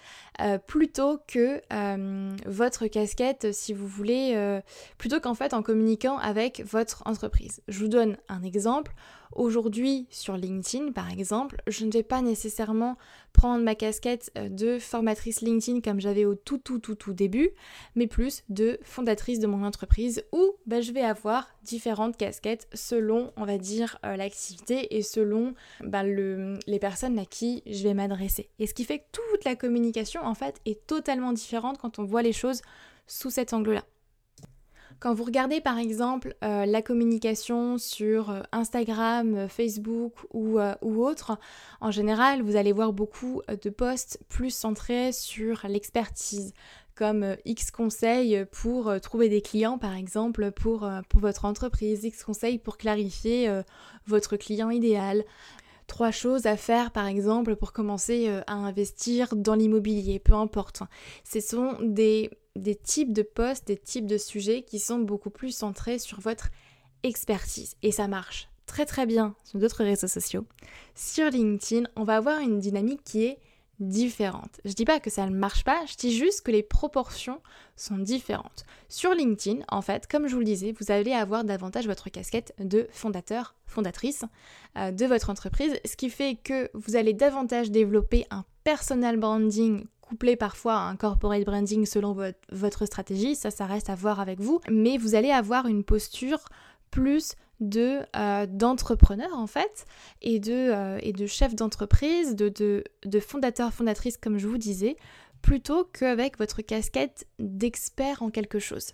Euh, 0.40 0.58
plutôt 0.58 1.18
que 1.28 1.60
euh, 1.72 2.36
votre 2.46 2.88
casquette, 2.88 3.52
si 3.52 3.72
vous 3.72 3.86
voulez, 3.86 4.32
euh, 4.34 4.60
plutôt 4.98 5.20
qu'en 5.20 5.34
fait 5.34 5.54
en 5.54 5.62
communiquant 5.62 6.18
avec 6.18 6.62
votre 6.66 7.02
entreprise. 7.06 7.62
Je 7.68 7.78
vous 7.78 7.88
donne 7.88 8.16
un 8.28 8.42
exemple. 8.42 8.94
Aujourd'hui, 9.36 10.06
sur 10.10 10.36
LinkedIn, 10.36 10.92
par 10.92 11.10
exemple, 11.10 11.56
je 11.66 11.84
ne 11.84 11.90
vais 11.90 12.04
pas 12.04 12.22
nécessairement 12.22 12.96
prendre 13.32 13.64
ma 13.64 13.74
casquette 13.74 14.30
de 14.36 14.78
formatrice 14.78 15.40
LinkedIn 15.40 15.80
comme 15.80 16.00
j'avais 16.00 16.24
au 16.24 16.36
tout 16.36 16.58
tout 16.58 16.78
tout 16.78 16.94
tout 16.94 17.12
début, 17.12 17.50
mais 17.96 18.06
plus 18.06 18.44
de 18.48 18.78
fondatrice 18.84 19.40
de 19.40 19.48
mon 19.48 19.64
entreprise 19.64 20.22
où 20.30 20.52
bah, 20.66 20.80
je 20.80 20.92
vais 20.92 21.00
avoir 21.00 21.48
différentes 21.64 22.16
casquettes 22.16 22.68
selon, 22.74 23.32
on 23.36 23.44
va 23.44 23.58
dire, 23.58 23.98
l'activité 24.04 24.96
et 24.96 25.02
selon 25.02 25.54
bah, 25.80 26.04
les 26.04 26.78
personnes 26.78 27.18
à 27.18 27.24
qui 27.24 27.64
je 27.66 27.82
vais 27.82 27.94
m'adresser. 27.94 28.50
Et 28.60 28.68
ce 28.68 28.74
qui 28.74 28.84
fait 28.84 29.00
que 29.00 29.04
toute 29.10 29.44
la 29.44 29.56
communication, 29.56 29.93
en 30.22 30.34
fait, 30.34 30.60
est 30.64 30.86
totalement 30.86 31.32
différente 31.32 31.78
quand 31.78 31.98
on 31.98 32.04
voit 32.04 32.22
les 32.22 32.32
choses 32.32 32.62
sous 33.06 33.30
cet 33.30 33.52
angle-là. 33.52 33.84
Quand 35.00 35.12
vous 35.12 35.24
regardez 35.24 35.60
par 35.60 35.78
exemple 35.78 36.34
euh, 36.42 36.64
la 36.66 36.80
communication 36.80 37.78
sur 37.78 38.30
euh, 38.30 38.40
Instagram, 38.52 39.34
euh, 39.34 39.48
Facebook 39.48 40.14
ou, 40.32 40.58
ou 40.82 41.04
autre, 41.04 41.38
en 41.80 41.90
général, 41.90 42.42
vous 42.42 42.56
allez 42.56 42.72
voir 42.72 42.92
beaucoup 42.92 43.42
de 43.48 43.70
posts 43.70 44.18
plus 44.28 44.48
centrés 44.48 45.12
sur 45.12 45.66
l'expertise, 45.68 46.54
comme 46.94 47.36
X 47.44 47.70
conseils 47.70 48.44
pour 48.50 48.98
trouver 49.00 49.28
des 49.28 49.42
clients 49.42 49.78
par 49.78 49.94
exemple 49.94 50.52
pour, 50.52 50.88
pour 51.08 51.20
votre 51.20 51.44
entreprise, 51.44 52.04
X 52.04 52.24
conseils 52.24 52.58
pour 52.58 52.78
clarifier 52.78 53.62
votre 54.06 54.36
client 54.36 54.70
idéal, 54.70 55.24
trois 55.86 56.10
choses 56.10 56.46
à 56.46 56.56
faire 56.56 56.90
par 56.90 57.06
exemple 57.06 57.56
pour 57.56 57.72
commencer 57.72 58.28
à 58.46 58.54
investir 58.54 59.34
dans 59.36 59.54
l'immobilier, 59.54 60.18
peu 60.18 60.34
importe. 60.34 60.82
Ce 61.24 61.40
sont 61.40 61.76
des 61.82 62.30
des 62.56 62.76
types 62.76 63.12
de 63.12 63.22
postes, 63.22 63.66
des 63.66 63.76
types 63.76 64.06
de 64.06 64.18
sujets 64.18 64.62
qui 64.62 64.78
sont 64.78 64.98
beaucoup 64.98 65.30
plus 65.30 65.50
centrés 65.54 65.98
sur 65.98 66.20
votre 66.20 66.50
expertise. 67.02 67.74
Et 67.82 67.92
ça 67.92 68.08
marche 68.08 68.48
très 68.66 68.86
très 68.86 69.06
bien 69.06 69.34
sur 69.44 69.58
d'autres 69.58 69.84
réseaux 69.84 70.08
sociaux. 70.08 70.46
Sur 70.94 71.30
LinkedIn, 71.30 71.88
on 71.96 72.04
va 72.04 72.16
avoir 72.16 72.40
une 72.40 72.58
dynamique 72.58 73.02
qui 73.04 73.24
est 73.24 73.38
différente. 73.80 74.60
Je 74.64 74.72
dis 74.72 74.84
pas 74.84 75.00
que 75.00 75.10
ça 75.10 75.26
ne 75.26 75.34
marche 75.34 75.64
pas, 75.64 75.84
je 75.86 75.96
dis 75.96 76.16
juste 76.16 76.42
que 76.42 76.50
les 76.50 76.62
proportions 76.62 77.40
sont 77.76 77.98
différentes. 77.98 78.64
Sur 78.88 79.14
LinkedIn, 79.14 79.62
en 79.68 79.82
fait, 79.82 80.06
comme 80.06 80.28
je 80.28 80.34
vous 80.34 80.40
le 80.40 80.44
disais, 80.44 80.72
vous 80.78 80.92
allez 80.92 81.12
avoir 81.12 81.44
davantage 81.44 81.86
votre 81.86 82.08
casquette 82.08 82.54
de 82.58 82.86
fondateur, 82.92 83.54
fondatrice 83.66 84.24
euh, 84.76 84.92
de 84.92 85.06
votre 85.06 85.30
entreprise, 85.30 85.78
ce 85.84 85.96
qui 85.96 86.10
fait 86.10 86.36
que 86.36 86.70
vous 86.74 86.96
allez 86.96 87.14
davantage 87.14 87.70
développer 87.70 88.26
un 88.30 88.44
personal 88.62 89.16
branding 89.16 89.86
couplé 90.00 90.36
parfois 90.36 90.74
à 90.74 90.82
un 90.82 90.96
corporate 90.96 91.44
branding 91.44 91.86
selon 91.86 92.12
votre, 92.52 92.86
stratégie, 92.86 93.34
ça 93.34 93.50
ça 93.50 93.66
reste 93.66 93.90
à 93.90 93.94
voir 93.94 94.20
avec 94.20 94.38
vous, 94.40 94.60
mais 94.70 94.98
vous 94.98 95.14
allez 95.14 95.30
avoir 95.30 95.66
une 95.66 95.82
posture 95.82 96.44
plus 96.90 97.34
de 97.60 98.00
euh, 98.16 98.46
d'entrepreneur 98.46 99.32
en 99.34 99.46
fait 99.46 99.86
et 100.22 100.40
de, 100.40 100.52
euh, 100.52 100.98
et 101.02 101.12
de 101.12 101.26
chef 101.26 101.54
d'entreprise, 101.54 102.34
de, 102.34 102.48
de, 102.48 102.84
de 103.04 103.20
fondateur, 103.20 103.72
fondatrice 103.72 104.16
comme 104.16 104.38
je 104.38 104.48
vous 104.48 104.58
disais, 104.58 104.96
plutôt 105.42 105.84
qu'avec 105.84 106.38
votre 106.38 106.62
casquette 106.62 107.26
d'expert 107.38 108.22
en 108.22 108.30
quelque 108.30 108.58
chose. 108.58 108.92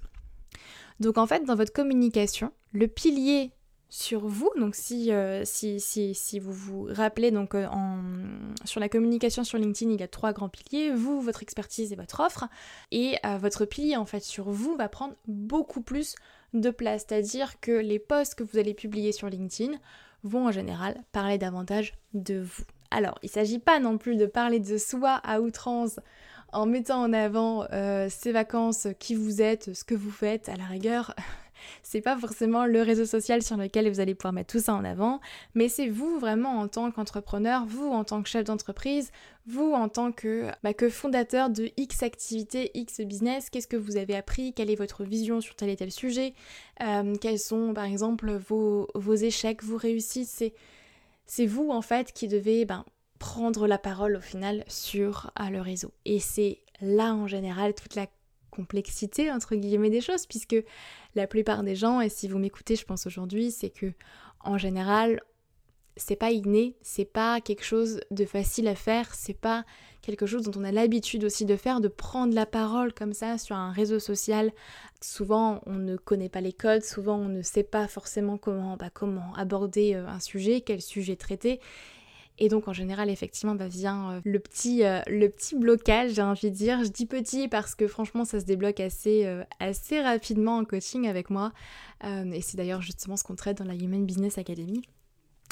Donc 0.98 1.18
en 1.18 1.26
fait 1.26 1.44
dans 1.44 1.54
votre 1.54 1.72
communication, 1.72 2.52
le 2.72 2.86
pilier 2.86 3.52
sur 3.88 4.26
vous. 4.26 4.50
Donc 4.56 4.76
si, 4.76 5.10
euh, 5.10 5.42
si, 5.44 5.80
si, 5.80 6.14
si, 6.14 6.38
vous 6.38 6.52
vous 6.52 6.86
rappelez, 6.90 7.32
donc, 7.32 7.54
en, 7.54 7.98
sur 8.64 8.78
la 8.78 8.88
communication 8.88 9.42
sur 9.42 9.58
LinkedIn, 9.58 9.90
il 9.90 10.00
y 10.00 10.04
a 10.04 10.08
trois 10.08 10.32
grands 10.32 10.48
piliers, 10.48 10.92
vous, 10.92 11.20
votre 11.20 11.42
expertise 11.42 11.92
et 11.92 11.96
votre 11.96 12.20
offre. 12.20 12.46
Et 12.92 13.16
votre 13.40 13.64
pilier 13.64 13.96
en 13.96 14.06
fait 14.06 14.22
sur 14.22 14.50
vous 14.50 14.76
va 14.76 14.88
prendre 14.88 15.14
beaucoup 15.26 15.80
plus 15.80 16.14
de 16.54 16.70
place. 16.70 17.04
C'est-à-dire 17.08 17.60
que 17.60 17.72
les 17.72 17.98
posts 17.98 18.34
que 18.34 18.44
vous 18.44 18.58
allez 18.58 18.74
publier 18.74 19.12
sur 19.12 19.28
LinkedIn 19.28 19.78
vont 20.22 20.48
en 20.48 20.52
général 20.52 21.02
parler 21.12 21.38
davantage 21.38 21.94
de 22.14 22.40
vous. 22.40 22.64
Alors, 22.90 23.18
il 23.22 23.26
ne 23.26 23.30
s'agit 23.30 23.58
pas 23.58 23.78
non 23.78 23.98
plus 23.98 24.16
de 24.16 24.26
parler 24.26 24.58
de 24.58 24.76
soi 24.76 25.20
à 25.22 25.40
outrance 25.40 26.00
en 26.52 26.66
mettant 26.66 27.00
en 27.00 27.12
avant 27.12 27.66
ses 28.08 28.32
vacances, 28.32 28.88
qui 28.98 29.14
vous 29.14 29.40
êtes, 29.40 29.72
ce 29.72 29.84
que 29.84 29.94
vous 29.94 30.10
faites, 30.10 30.48
à 30.48 30.56
la 30.56 30.64
rigueur, 30.64 31.14
c'est 31.82 32.00
pas 32.00 32.16
forcément 32.16 32.66
le 32.66 32.82
réseau 32.82 33.04
social 33.04 33.42
sur 33.42 33.56
lequel 33.56 33.90
vous 33.90 34.00
allez 34.00 34.14
pouvoir 34.14 34.32
mettre 34.32 34.52
tout 34.52 34.60
ça 34.60 34.74
en 34.74 34.84
avant, 34.84 35.20
mais 35.54 35.68
c'est 35.68 35.88
vous 35.88 36.18
vraiment 36.18 36.58
en 36.58 36.68
tant 36.68 36.90
qu'entrepreneur, 36.90 37.64
vous 37.66 37.88
en 37.88 38.04
tant 38.04 38.22
que 38.22 38.28
chef 38.28 38.44
d'entreprise, 38.44 39.10
vous 39.46 39.72
en 39.72 39.88
tant 39.88 40.12
que, 40.12 40.50
bah, 40.62 40.72
fondateur 40.90 41.50
de 41.50 41.70
X 41.76 42.02
activité, 42.02 42.70
X 42.74 43.00
business, 43.00 43.50
qu'est-ce 43.50 43.66
que 43.66 43.76
vous 43.76 43.96
avez 43.96 44.16
appris, 44.16 44.52
quelle 44.52 44.70
est 44.70 44.76
votre 44.76 45.04
vision 45.04 45.40
sur 45.40 45.54
tel 45.56 45.70
et 45.70 45.76
tel 45.76 45.90
sujet, 45.90 46.34
euh, 46.82 47.14
quels 47.20 47.38
sont 47.38 47.74
par 47.74 47.84
exemple 47.84 48.32
vos, 48.32 49.14
échecs, 49.14 49.62
vos 49.62 49.76
réussites, 49.76 50.52
c'est, 51.26 51.46
vous 51.46 51.70
en 51.70 51.82
fait 51.82 52.12
qui 52.12 52.28
devez 52.28 52.64
ben, 52.64 52.84
prendre 53.18 53.66
la 53.66 53.78
parole 53.78 54.16
au 54.16 54.20
final 54.20 54.64
sur 54.68 55.30
euh, 55.40 55.50
le 55.50 55.60
réseau. 55.60 55.92
Et 56.04 56.20
c'est 56.20 56.58
là 56.80 57.14
en 57.14 57.26
général 57.26 57.74
toute 57.74 57.94
la 57.94 58.06
complexité 58.50 59.30
entre 59.30 59.54
guillemets 59.54 59.90
des 59.90 60.00
choses 60.00 60.26
puisque 60.26 60.56
la 61.14 61.26
plupart 61.26 61.62
des 61.62 61.76
gens 61.76 62.00
et 62.00 62.08
si 62.08 62.28
vous 62.28 62.38
m'écoutez 62.38 62.76
je 62.76 62.84
pense 62.84 63.06
aujourd'hui 63.06 63.50
c'est 63.50 63.70
que 63.70 63.92
en 64.40 64.58
général 64.58 65.20
c'est 65.96 66.16
pas 66.16 66.30
inné, 66.30 66.76
c'est 66.82 67.04
pas 67.04 67.40
quelque 67.40 67.64
chose 67.64 68.00
de 68.10 68.24
facile 68.24 68.68
à 68.68 68.74
faire, 68.74 69.14
c'est 69.14 69.34
pas 69.34 69.64
quelque 70.02 70.26
chose 70.26 70.42
dont 70.42 70.58
on 70.58 70.64
a 70.64 70.72
l'habitude 70.72 71.24
aussi 71.24 71.44
de 71.44 71.56
faire, 71.56 71.80
de 71.80 71.88
prendre 71.88 72.34
la 72.34 72.46
parole 72.46 72.92
comme 72.92 73.12
ça 73.12 73.38
sur 73.38 73.56
un 73.56 73.70
réseau 73.70 73.98
social. 73.98 74.52
Souvent 75.00 75.60
on 75.66 75.74
ne 75.74 75.96
connaît 75.96 76.28
pas 76.28 76.40
les 76.40 76.52
codes, 76.52 76.82
souvent 76.82 77.18
on 77.18 77.28
ne 77.28 77.42
sait 77.42 77.64
pas 77.64 77.86
forcément 77.86 78.38
comment, 78.38 78.76
bah, 78.76 78.90
comment 78.92 79.34
aborder 79.34 79.94
euh, 79.94 80.06
un 80.06 80.20
sujet, 80.20 80.62
quel 80.62 80.80
sujet 80.80 81.16
traiter. 81.16 81.60
Et 82.40 82.48
donc 82.48 82.68
en 82.68 82.72
général, 82.72 83.10
effectivement, 83.10 83.54
bah, 83.54 83.68
vient 83.68 84.12
euh, 84.12 84.20
le, 84.24 84.38
petit, 84.40 84.82
euh, 84.82 85.00
le 85.06 85.28
petit 85.28 85.54
blocage, 85.54 86.12
j'ai 86.12 86.22
envie 86.22 86.50
de 86.50 86.56
dire. 86.56 86.82
Je 86.82 86.88
dis 86.88 87.04
petit 87.04 87.48
parce 87.48 87.74
que 87.74 87.86
franchement, 87.86 88.24
ça 88.24 88.40
se 88.40 88.46
débloque 88.46 88.80
assez, 88.80 89.26
euh, 89.26 89.44
assez 89.60 90.00
rapidement 90.00 90.56
en 90.56 90.64
coaching 90.64 91.06
avec 91.06 91.28
moi. 91.28 91.52
et 92.02 92.40
c'est 92.40 92.56
d'ailleurs 92.56 92.80
justement 92.80 93.18
ce 93.18 93.24
qu'on 93.24 93.36
traite 93.36 93.58
dans 93.58 93.66
la 93.66 93.74
Human 93.74 94.06
Business 94.06 94.38
Academy. 94.38 94.80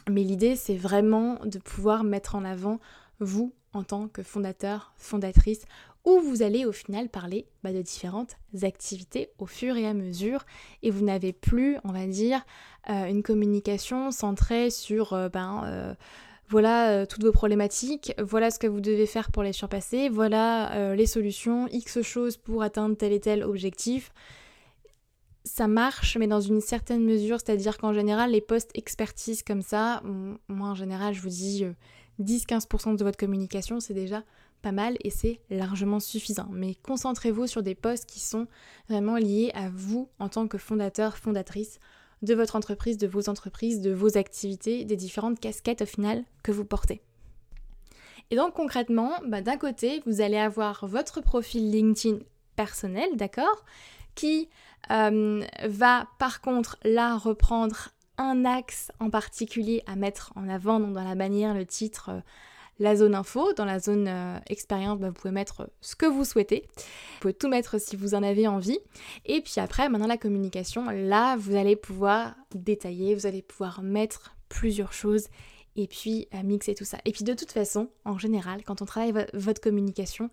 Mais 0.09 0.23
l'idée, 0.23 0.57
c'est 0.57 0.76
vraiment 0.76 1.38
de 1.45 1.59
pouvoir 1.59 2.04
mettre 2.04 2.35
en 2.35 2.45
avant 2.45 2.80
vous 3.21 3.52
en 3.75 3.83
tant 3.83 4.09
que 4.09 4.23
fondateur, 4.23 4.95
fondatrice, 4.97 5.66
où 6.07 6.21
vous 6.21 6.40
allez 6.40 6.64
au 6.64 6.73
final 6.73 7.11
parler 7.11 7.47
bah, 7.62 7.75
de 7.75 7.83
différentes 7.83 8.37
activités 8.62 9.28
au 9.37 9.45
fur 9.45 9.76
et 9.76 9.87
à 9.87 9.92
mesure. 9.92 10.47
Et 10.83 10.90
vous 10.90 11.04
n'avez 11.04 11.35
plus, 11.35 11.76
on 11.85 11.92
va 11.92 12.07
dire, 12.07 12.47
une 12.87 13.23
communication 13.23 14.11
centrée 14.11 14.71
sur... 14.71 15.12
Ben, 15.30 15.97
voilà 16.49 16.90
euh, 16.90 17.07
toutes 17.07 17.23
vos 17.23 17.33
problématiques, 17.33 18.14
voilà 18.19 18.50
ce 18.50 18.59
que 18.59 18.67
vous 18.67 18.81
devez 18.81 19.07
faire 19.07 19.31
pour 19.31 19.43
les 19.43 19.52
surpasser, 19.52 20.09
voilà 20.09 20.73
euh, 20.76 20.95
les 20.95 21.07
solutions, 21.07 21.69
X 21.69 22.00
choses 22.02 22.37
pour 22.37 22.62
atteindre 22.62 22.97
tel 22.97 23.12
et 23.12 23.21
tel 23.21 23.45
objectif. 23.45 24.12
ça 25.45 25.69
marche, 25.69 26.17
mais 26.17 26.26
dans 26.26 26.40
une 26.40 26.61
certaine 26.61 27.05
mesure, 27.05 27.38
c'est-à-dire 27.38 27.76
qu'en 27.76 27.93
général, 27.93 28.31
les 28.31 28.40
postes 28.40 28.71
expertise 28.75 29.43
comme 29.43 29.62
ça, 29.62 30.02
moi 30.49 30.71
en 30.71 30.75
général, 30.75 31.12
je 31.14 31.21
vous 31.21 31.28
dis 31.28 31.64
10-15% 32.21 32.93
euh, 32.93 32.97
de 32.97 33.05
votre 33.05 33.19
communication, 33.19 33.78
c'est 33.81 33.95
déjà 33.95 34.25
pas 34.62 34.73
mal 34.73 34.97
et 35.05 35.11
c'est 35.11 35.40
largement 35.50 36.00
suffisant. 36.00 36.49
Mais 36.50 36.75
concentrez-vous 36.83 37.47
sur 37.47 37.62
des 37.62 37.75
postes 37.75 38.07
qui 38.07 38.21
sont 38.21 38.47
vraiment 38.88 39.17
liés 39.17 39.50
à 39.55 39.69
vous 39.69 40.09
en 40.19 40.28
tant 40.28 40.49
que 40.49 40.59
fondateur, 40.59 41.17
fondatrice 41.17 41.78
de 42.23 42.35
votre 42.35 42.57
entreprise, 42.57 42.99
de 42.99 43.07
vos 43.07 43.29
entreprises, 43.29 43.81
de 43.81 43.93
vos 43.93 44.17
activités, 44.17 44.85
des 44.85 44.97
différentes 44.97 45.41
casquettes 45.41 45.83
au 45.83 45.87
final 45.87 46.25
que 46.43 46.53
vous 46.53 46.65
portez. 46.65 47.01
Et 48.31 48.37
donc 48.37 48.55
concrètement, 48.55 49.13
bah, 49.27 49.41
d'un 49.41 49.57
côté, 49.57 50.03
vous 50.07 50.21
allez 50.21 50.37
avoir 50.37 50.87
votre 50.87 51.21
profil 51.21 51.71
LinkedIn 51.71 52.19
personnel, 52.57 53.09
d'accord 53.15 53.65
Qui 54.15 54.49
euh, 54.91 55.43
va 55.67 56.09
par 56.19 56.41
contre 56.41 56.77
là 56.85 57.17
reprendre 57.17 57.91
un 58.19 58.45
axe 58.45 58.91
en 59.01 59.11
particulier 59.11 59.83
à 59.87 59.97
mettre 59.97 60.33
en 60.35 60.49
avant 60.49 60.81
dans 60.81 61.05
la 61.05 61.15
bannière, 61.15 61.55
le 61.55 61.65
titre, 61.65 62.11
euh, 62.11 62.21
la 62.79 62.97
zone 62.97 63.15
info. 63.15 63.53
Dans 63.55 63.65
la 63.65 63.79
zone 63.79 64.07
euh, 64.09 64.39
expérience, 64.49 64.99
bah, 64.99 65.09
vous 65.09 65.15
pouvez 65.15 65.33
mettre 65.33 65.71
ce 65.81 65.97
que 65.97 66.07
vous 66.07 66.25
souhaitez. 66.25 66.65
Vous 66.77 67.21
pouvez 67.21 67.35
tout 67.35 67.49
mettre 67.49 67.81
si 67.81 67.97
vous 67.97 68.15
en 68.15 68.23
avez 68.23 68.47
envie. 68.47 68.79
Et 69.25 69.41
puis 69.41 69.55
après, 69.59 69.89
maintenant 69.89 70.07
la 70.07 70.19
communication, 70.19 70.91
là, 70.91 71.37
vous 71.37 71.57
allez 71.57 71.77
pouvoir 71.77 72.35
détailler, 72.55 73.15
vous 73.15 73.27
allez 73.27 73.43
pouvoir 73.43 73.83
mettre 73.83 74.35
plusieurs 74.49 74.93
choses 74.93 75.29
et 75.77 75.87
puis 75.87 76.27
mixer 76.45 76.75
tout 76.75 76.85
ça. 76.85 76.99
Et 77.05 77.13
puis 77.13 77.23
de 77.23 77.35
toute 77.35 77.53
façon, 77.53 77.89
en 78.05 78.19
général, 78.19 78.65
quand 78.65 78.83
on 78.83 78.85
travaille 78.85 79.27
votre 79.33 79.61
communication, 79.61 80.29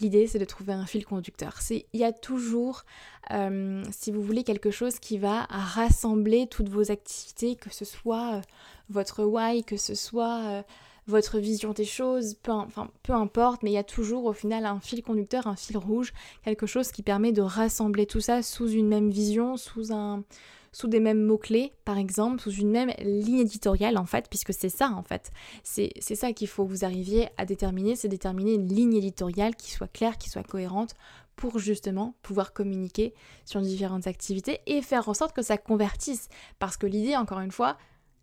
l'idée 0.00 0.26
c'est 0.26 0.38
de 0.38 0.44
trouver 0.44 0.72
un 0.72 0.86
fil 0.86 1.04
conducteur. 1.04 1.58
il 1.70 1.84
y 2.00 2.04
a 2.04 2.12
toujours, 2.12 2.84
euh, 3.30 3.82
si 3.90 4.10
vous 4.10 4.22
voulez, 4.22 4.44
quelque 4.44 4.70
chose 4.70 4.98
qui 4.98 5.18
va 5.18 5.42
rassembler 5.48 6.46
toutes 6.48 6.68
vos 6.68 6.90
activités, 6.90 7.56
que 7.56 7.72
ce 7.72 7.84
soit 7.84 8.34
euh, 8.36 8.40
votre 8.88 9.24
why, 9.24 9.64
que 9.64 9.76
ce 9.76 9.94
soit 9.94 10.42
euh, 10.44 10.62
votre 11.10 11.38
vision 11.38 11.72
des 11.72 11.84
choses, 11.84 12.34
peu, 12.42 12.52
enfin, 12.52 12.88
peu 13.02 13.12
importe, 13.12 13.62
mais 13.62 13.70
il 13.70 13.74
y 13.74 13.78
a 13.78 13.84
toujours 13.84 14.24
au 14.24 14.32
final 14.32 14.64
un 14.64 14.80
fil 14.80 15.02
conducteur, 15.02 15.46
un 15.46 15.56
fil 15.56 15.76
rouge, 15.76 16.12
quelque 16.44 16.66
chose 16.66 16.92
qui 16.92 17.02
permet 17.02 17.32
de 17.32 17.42
rassembler 17.42 18.06
tout 18.06 18.20
ça 18.20 18.42
sous 18.42 18.68
une 18.68 18.88
même 18.88 19.10
vision, 19.10 19.56
sous 19.56 19.92
un 19.92 20.24
sous 20.72 20.86
des 20.86 21.00
mêmes 21.00 21.24
mots-clés, 21.24 21.72
par 21.84 21.98
exemple, 21.98 22.40
sous 22.40 22.52
une 22.52 22.70
même 22.70 22.92
ligne 23.00 23.40
éditoriale, 23.40 23.98
en 23.98 24.06
fait, 24.06 24.26
puisque 24.28 24.52
c'est 24.52 24.68
ça, 24.68 24.90
en 24.90 25.02
fait. 25.02 25.32
C'est 25.64 26.14
ça 26.14 26.32
qu'il 26.32 26.46
faut 26.46 26.64
que 26.64 26.70
vous 26.70 26.84
arriviez 26.84 27.28
à 27.38 27.44
déterminer, 27.44 27.96
c'est 27.96 28.06
déterminer 28.08 28.54
une 28.54 28.68
ligne 28.68 28.94
éditoriale 28.94 29.56
qui 29.56 29.72
soit 29.72 29.88
claire, 29.88 30.16
qui 30.16 30.30
soit 30.30 30.44
cohérente, 30.44 30.94
pour 31.34 31.58
justement 31.58 32.14
pouvoir 32.22 32.52
communiquer 32.52 33.14
sur 33.46 33.60
différentes 33.62 34.06
activités 34.06 34.60
et 34.66 34.82
faire 34.82 35.08
en 35.08 35.14
sorte 35.14 35.34
que 35.34 35.42
ça 35.42 35.56
convertisse. 35.56 36.28
Parce 36.58 36.76
que 36.76 36.86
l'idée, 36.86 37.16
encore 37.16 37.40
une 37.40 37.50
fois, 37.50 37.78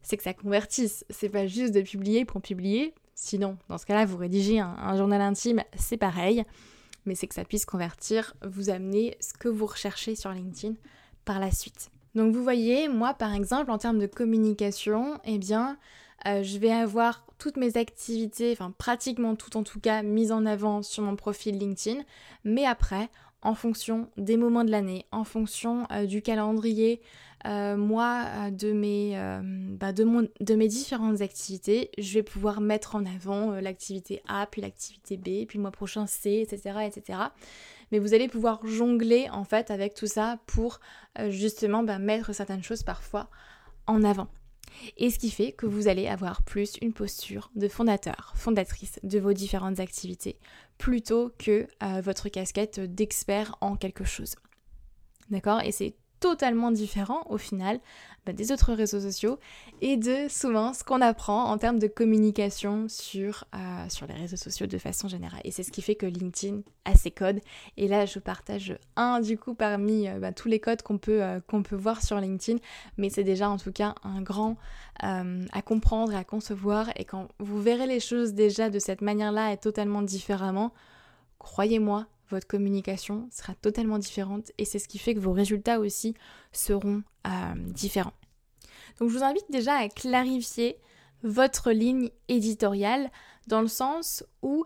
c'est 0.08 0.16
que 0.16 0.24
ça 0.24 0.34
convertisse. 0.34 1.06
C'est 1.10 1.28
pas 1.28 1.48
juste 1.48 1.74
de 1.74 1.82
publier 1.82 2.24
pour 2.24 2.42
publier. 2.42 2.96
Sinon, 3.14 3.58
dans 3.68 3.78
ce 3.78 3.86
cas-là, 3.86 4.06
vous 4.06 4.16
rédigez 4.16 4.60
un 4.60 4.96
journal 4.96 5.20
intime, 5.20 5.64
c'est 5.78 5.98
pareil. 5.98 6.46
Mais 7.06 7.14
c'est 7.14 7.28
que 7.28 7.36
ça 7.36 7.44
puisse 7.44 7.66
convertir, 7.66 8.34
vous 8.46 8.70
amener 8.70 9.18
ce 9.20 9.34
que 9.34 9.50
vous 9.50 9.66
recherchez 9.66 10.16
sur 10.16 10.32
LinkedIn 10.32 10.76
par 11.26 11.40
la 11.40 11.52
suite. 11.52 11.90
Donc 12.16 12.34
vous 12.34 12.42
voyez, 12.42 12.88
moi 12.88 13.14
par 13.14 13.34
exemple, 13.34 13.70
en 13.70 13.78
termes 13.78 14.00
de 14.00 14.08
communication, 14.08 15.20
eh 15.26 15.38
bien, 15.38 15.78
euh, 16.26 16.42
je 16.42 16.58
vais 16.58 16.72
avoir 16.72 17.26
toutes 17.38 17.58
mes 17.58 17.78
activités, 17.78 18.52
enfin 18.54 18.74
pratiquement 18.78 19.36
toutes 19.36 19.58
en 19.58 19.64
tout 19.64 19.80
cas, 19.80 20.04
mises 20.04 20.32
en 20.32 20.46
avant 20.46 20.84
sur 20.84 21.04
mon 21.04 21.16
profil 21.16 21.58
LinkedIn. 21.58 22.02
Mais 22.46 22.66
après, 22.66 23.10
en 23.48 23.56
fonction 23.56 24.10
des 24.18 24.38
moments 24.38 24.63
de 24.63 24.72
l'année, 24.72 25.06
en 25.12 25.24
fonction 25.24 25.88
euh, 25.92 26.06
du 26.06 26.22
calendrier, 26.22 27.01
euh, 27.46 27.77
moi, 27.77 28.51
de 28.51 28.72
mes, 28.74 29.18
bah, 29.80 29.94
de, 29.94 30.56
mes 30.56 30.68
différentes 30.68 31.22
activités, 31.22 31.92
je 31.98 32.16
vais 32.16 32.24
pouvoir 32.24 32.62
mettre 32.62 32.96
en 32.96 33.06
avant 33.06 33.51
l'activité 33.51 34.22
A, 34.27 34.48
puis 34.48 34.62
l'activité 34.62 35.18
B, 35.18 35.48
puis 35.48 35.58
le 35.58 35.62
mois 35.62 35.72
prochain 35.72 36.08
C, 36.08 36.46
etc. 36.46 36.80
etc 36.86 37.20
mais 37.92 38.00
vous 38.00 38.13
allez 38.13 38.27
pouvoir 38.27 38.66
jongler 38.66 39.30
en 39.32 39.44
fait 39.44 39.72
avec 39.72 39.94
tout 39.94 40.08
ça 40.08 40.39
pour 40.46 40.80
euh, 41.20 41.30
justement 41.30 41.84
bah, 41.84 42.00
mettre 42.00 42.34
certaines 42.34 42.63
choses 42.63 42.84
parfois 42.84 43.30
en 43.86 44.04
avant. 44.04 44.28
Et 44.97 45.10
ce 45.10 45.19
qui 45.19 45.32
fait 45.32 45.51
que 45.51 45.65
vous 45.65 45.88
allez 45.88 46.08
avoir 46.08 46.43
plus 46.43 46.77
une 46.82 46.93
posture 46.93 47.51
de 47.56 47.67
fondateur, 47.67 48.34
fondatrice 48.36 48.99
de 49.03 49.19
vos 49.19 49.34
différentes 49.34 49.80
activités, 49.80 50.38
plutôt 50.77 51.32
que 51.38 51.67
euh, 51.84 52.01
votre 52.01 52.30
casquette 52.30 52.80
d'expert 52.80 53.56
en 53.62 53.75
quelque 53.75 54.03
chose. 54.03 54.36
D'accord? 55.30 55.62
Et 55.62 55.71
c'est 55.71 55.95
totalement 56.19 56.71
différent 56.71 57.23
au 57.30 57.38
final 57.38 57.80
bah, 58.27 58.34
des 58.34 58.51
autres 58.51 58.73
réseaux 58.73 58.99
sociaux 58.99 59.39
et 59.80 59.95
de 59.95 60.27
souvent 60.27 60.73
ce 60.73 60.84
qu'on 60.84 60.99
apprend 60.99 61.45
en 61.45 61.58
termes 61.58 61.80
de 61.80 61.88
communication 61.88 62.89
sur, 62.89 63.45
euh, 63.56 63.86
sur 63.88 64.06
les 64.06 64.15
réseaux 64.15 64.36
sociaux 64.36 64.67
de 64.67 64.77
façon 64.77 65.08
générale. 65.08 65.39
Et 65.45 65.51
c'est 65.51 65.63
ce 65.63 65.71
qui 65.71 65.82
fait 65.82 65.95
que 65.95 66.06
LinkedIn 66.06 66.60
a 66.84 66.93
ses 66.95 67.10
codes. 67.10 67.39
Et 67.77 67.88
là, 67.88 68.06
je 68.06 68.19
partage 68.19 68.77
un 68.97 69.21
du 69.21 69.38
coup 69.38 69.53
parmi 69.53 70.10
euh, 70.10 70.19
bah, 70.19 70.34
tous 70.34 70.49
les 70.49 70.60
codes 70.60 70.82
qu'on 70.82 70.97
peut, 70.97 71.23
euh, 71.23 71.39
qu'on 71.39 71.63
peut 71.63 71.77
voir 71.77 72.03
sur 72.03 72.19
LinkedIn. 72.19 72.60
Mais 72.97 73.10
c'est 73.10 73.23
déjà 73.23 73.49
en 73.49 73.58
tout 73.58 73.71
cas 73.71 73.95
un 74.03 74.21
grand 74.21 74.58
à 74.99 75.62
comprendre 75.62 76.12
et 76.13 76.17
à 76.17 76.23
concevoir. 76.23 76.89
Et 76.95 77.06
quand 77.06 77.27
vous 77.38 77.62
verrez 77.62 77.86
les 77.86 77.99
choses 77.99 78.34
déjà 78.34 78.71
de 78.71 78.80
cette 78.80 79.01
manière-là 79.01 79.53
et 79.53 79.58
totalement 79.58 80.01
différemment, 80.01 80.73
croyez-moi, 81.38 82.08
votre 82.30 82.48
communication 82.48 83.28
sera 83.32 83.56
totalement 83.56 84.00
différente 84.00 84.52
et 84.58 84.66
c'est 84.66 84.80
ce 84.80 84.88
qui 84.88 84.98
fait 84.98 85.13
que 85.13 85.20
vos 85.20 85.32
résultats 85.32 85.80
aussi 85.80 86.16
seront 86.52 87.04
euh, 87.26 87.30
différents. 87.56 88.13
Donc 89.00 89.10
je 89.10 89.18
vous 89.18 89.24
invite 89.24 89.50
déjà 89.50 89.76
à 89.76 89.90
clarifier 89.90 90.78
votre 91.24 91.72
ligne 91.72 92.10
éditoriale 92.28 93.12
dans 93.48 93.62
le 93.62 93.68
sens 93.68 94.24
où 94.42 94.66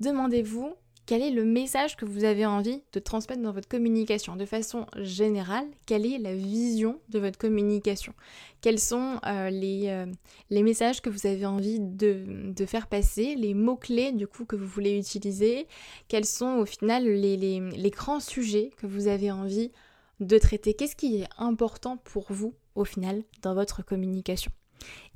demandez-vous 0.00 0.74
quel 1.06 1.22
est 1.22 1.30
le 1.30 1.44
message 1.44 1.96
que 1.96 2.04
vous 2.04 2.24
avez 2.24 2.44
envie 2.44 2.82
de 2.92 2.98
transmettre 2.98 3.40
dans 3.40 3.52
votre 3.52 3.68
communication 3.68 4.34
De 4.34 4.44
façon 4.44 4.86
générale, 4.96 5.66
quelle 5.86 6.04
est 6.04 6.18
la 6.18 6.34
vision 6.34 7.00
de 7.08 7.20
votre 7.20 7.38
communication? 7.38 8.12
Quels 8.60 8.80
sont 8.80 9.20
euh, 9.24 9.48
les, 9.48 9.86
euh, 9.86 10.06
les, 10.50 10.64
messages 10.64 11.00
que 11.00 11.08
vous 11.08 11.26
avez 11.26 11.46
envie 11.46 11.78
de, 11.78 12.66
faire 12.66 12.88
passer? 12.88 13.36
Les 13.36 13.54
mots-clés 13.54 14.10
du 14.12 14.26
coup 14.26 14.44
que 14.44 14.56
vous 14.56 14.66
voulez 14.66 14.98
utiliser? 14.98 15.68
Quels 16.08 16.24
sont 16.24 16.56
au 16.56 16.66
final 16.66 17.04
les, 17.04 17.36
les 17.36 17.90
grands 17.90 18.20
sujets 18.20 18.70
que 18.76 18.88
vous 18.88 19.06
avez 19.06 19.30
envie 19.30 19.70
de 20.18 20.38
traiter? 20.38 20.74
Qu'est-ce 20.74 20.96
qui 20.96 21.22
est 21.22 21.28
important 21.38 21.98
pour 21.98 22.26
vous 22.30 22.54
au 22.74 22.84
final 22.84 23.22
dans 23.42 23.54
votre 23.54 23.84
communication? 23.84 24.50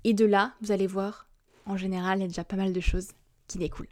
Et 0.05 0.14
de 0.14 0.24
là, 0.24 0.55
vous 0.62 0.70
allez 0.70 0.87
voir, 0.87 1.26
en 1.66 1.76
général, 1.76 2.18
il 2.18 2.22
y 2.22 2.24
a 2.24 2.29
déjà 2.29 2.44
pas 2.44 2.57
mal 2.57 2.72
de 2.72 2.81
choses 2.81 3.09
qui 3.48 3.59
découlent. 3.59 3.88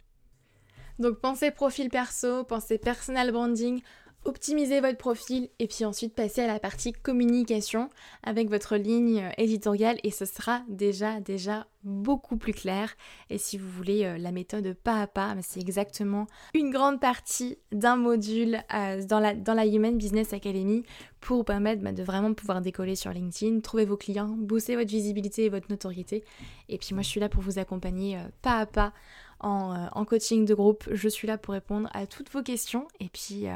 Donc 0.99 1.19
pensez 1.19 1.49
profil 1.51 1.89
perso, 1.89 2.43
pensez 2.43 2.77
personal 2.77 3.31
branding, 3.31 3.81
optimisez 4.25 4.81
votre 4.81 4.97
profil 4.97 5.49
et 5.59 5.67
puis 5.67 5.85
ensuite 5.85 6.13
passez 6.13 6.41
à 6.41 6.47
la 6.47 6.59
partie 6.59 6.91
communication 6.91 7.89
avec 8.23 8.49
votre 8.49 8.75
ligne 8.75 9.31
éditoriale 9.37 9.97
et 10.03 10.11
ce 10.11 10.25
sera 10.25 10.61
déjà 10.67 11.21
déjà 11.21 11.67
beaucoup 11.83 12.35
plus 12.35 12.53
clair. 12.53 12.93
Et 13.29 13.37
si 13.37 13.57
vous 13.57 13.69
voulez 13.69 14.03
euh, 14.03 14.17
la 14.17 14.33
méthode 14.33 14.73
pas 14.73 15.01
à 15.01 15.07
pas 15.07 15.33
c'est 15.41 15.61
exactement 15.61 16.27
une 16.53 16.69
grande 16.69 16.99
partie 16.99 17.57
d'un 17.71 17.95
module 17.95 18.59
euh, 18.73 19.01
dans, 19.05 19.21
la, 19.21 19.33
dans 19.33 19.53
la 19.53 19.65
Human 19.65 19.97
Business 19.97 20.33
Academy 20.33 20.83
pour 21.21 21.37
vous 21.37 21.43
permettre 21.45 21.81
bah, 21.81 21.93
de 21.93 22.03
vraiment 22.03 22.33
pouvoir 22.33 22.61
décoller 22.61 22.95
sur 22.95 23.11
LinkedIn, 23.11 23.61
trouver 23.61 23.85
vos 23.85 23.97
clients, 23.97 24.35
booster 24.37 24.75
votre 24.75 24.89
visibilité 24.89 25.45
et 25.45 25.49
votre 25.49 25.69
notoriété. 25.69 26.25
Et 26.67 26.77
puis 26.77 26.93
moi 26.93 27.03
je 27.03 27.07
suis 27.07 27.21
là 27.21 27.29
pour 27.29 27.41
vous 27.41 27.57
accompagner 27.57 28.17
euh, 28.17 28.23
pas 28.41 28.57
à 28.57 28.65
pas 28.65 28.93
euh, 29.41 29.87
en, 29.93 30.03
coaching 30.03 30.45
de 30.45 30.53
groupe. 30.53 30.83
Je 30.91 31.07
suis 31.07 31.25
là 31.25 31.37
pour 31.37 31.53
répondre 31.53 31.89
à 31.93 32.05
toutes 32.05 32.29
vos 32.31 32.43
questions 32.43 32.87
et 32.99 33.07
puis 33.07 33.47
euh, 33.47 33.55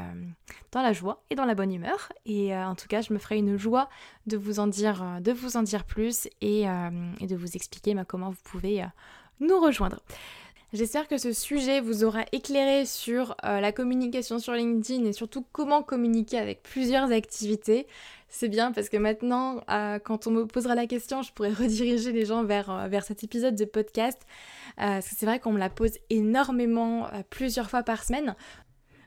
dans 0.72 0.80
la 0.80 0.94
joie 0.94 1.22
et 1.28 1.34
dans 1.34 1.44
la 1.44 1.54
bonne 1.54 1.72
humeur. 1.72 2.10
Et 2.24 2.54
euh, 2.54 2.66
en 2.66 2.74
tout 2.74 2.88
cas, 2.88 3.02
je 3.02 3.12
me 3.12 3.18
ferai 3.18 3.36
une 3.36 3.58
joie 3.58 3.90
de 4.26 4.38
vous 4.38 4.60
en 4.60 4.66
dire, 4.66 5.04
plus 5.86 6.28
et, 6.40 6.64
de 6.64 7.36
vous 7.36 7.54
expliquer 7.54 7.94
bah, 7.94 8.04
comment 8.06 8.30
vous 8.30 8.42
pouvez 8.44 8.82
nous 9.40 9.60
rejoindre. 9.60 10.00
J'espère 10.72 11.06
que 11.06 11.18
ce 11.18 11.32
sujet 11.32 11.80
vous 11.80 12.02
aura 12.02 12.24
éclairé 12.32 12.86
sur 12.86 13.36
la 13.44 13.70
communication 13.70 14.38
sur 14.38 14.54
LinkedIn 14.54 15.04
et 15.04 15.12
surtout 15.12 15.44
comment 15.52 15.82
communiquer 15.82 16.38
avec 16.38 16.62
plusieurs 16.62 17.12
activités. 17.12 17.86
C'est 18.36 18.48
bien 18.48 18.72
parce 18.72 18.88
que 18.88 18.96
maintenant, 18.96 19.60
quand 20.04 20.26
on 20.26 20.32
me 20.32 20.44
posera 20.44 20.74
la 20.74 20.88
question, 20.88 21.22
je 21.22 21.32
pourrai 21.32 21.52
rediriger 21.52 22.10
les 22.10 22.24
gens 22.24 22.42
vers, 22.42 22.88
vers 22.88 23.04
cet 23.04 23.22
épisode 23.22 23.54
de 23.54 23.64
podcast. 23.64 24.20
Euh, 24.80 24.98
parce 24.98 25.08
que 25.08 25.14
c'est 25.16 25.26
vrai 25.26 25.38
qu'on 25.38 25.52
me 25.52 25.58
la 25.58 25.70
pose 25.70 25.92
énormément 26.10 27.06
euh, 27.06 27.22
plusieurs 27.30 27.70
fois 27.70 27.84
par 27.84 28.02
semaine. 28.02 28.34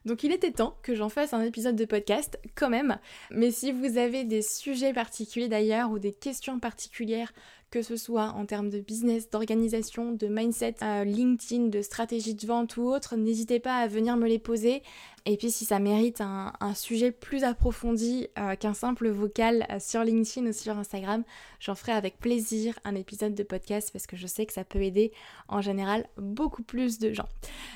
Donc 0.06 0.24
il 0.24 0.32
était 0.32 0.52
temps 0.52 0.78
que 0.82 0.96
j'en 0.96 1.10
fasse 1.10 1.34
un 1.34 1.42
épisode 1.42 1.76
de 1.76 1.84
podcast 1.84 2.40
quand 2.56 2.70
même. 2.70 3.00
Mais 3.30 3.52
si 3.52 3.74
vous 3.74 3.98
avez 3.98 4.24
des 4.24 4.42
sujets 4.42 4.94
particuliers 4.94 5.50
d'ailleurs 5.50 5.92
ou 5.92 6.00
des 6.00 6.14
questions 6.14 6.62
particulières 6.62 7.34
que 7.78 7.84
ce 7.84 7.96
soit 7.96 8.30
en 8.30 8.48
termes 8.48 8.72
de 8.72 8.80
business, 8.80 9.30
d'organisation, 9.30 10.12
de 10.12 10.26
mindset, 10.26 10.78
euh, 10.82 11.04
LinkedIn, 11.04 11.68
de 11.68 11.84
stratégie 11.84 12.34
de 12.34 12.48
vente 12.48 12.76
ou 12.76 12.90
autre, 12.90 13.16
n'hésitez 13.16 13.60
pas 13.60 13.76
à 13.76 13.86
venir 13.88 14.18
me 14.18 14.28
les 14.28 14.40
poser. 14.40 14.82
Et 15.28 15.38
puis 15.38 15.52
si 15.52 15.64
ça 15.64 15.78
mérite 15.78 16.22
un, 16.22 16.54
sujet 16.74 17.12
plus 17.12 17.44
approfondi 17.44 18.30
euh, 18.40 18.56
qu'un 18.56 18.74
simple 18.74 19.10
vocal 19.10 19.68
euh, 19.70 19.78
sur 19.80 20.04
LinkedIn 20.04 20.48
ou 20.48 20.54
sur 20.54 20.76
Instagram, 20.76 21.24
j'en 21.60 21.76
ferai 21.76 21.92
avec 21.92 22.18
plaisir 22.18 22.80
un 22.84 22.96
épisode 22.96 23.36
de 23.36 23.44
podcast 23.44 23.92
parce 23.92 24.08
que 24.08 24.16
je 24.16 24.26
sais 24.26 24.48
que 24.48 24.54
ça 24.54 24.64
peut 24.64 24.82
aider 24.82 25.12
en 25.48 25.62
général 25.62 26.08
beaucoup 26.18 26.64
plus 26.64 26.98
de 26.98 27.12
gens. 27.12 27.28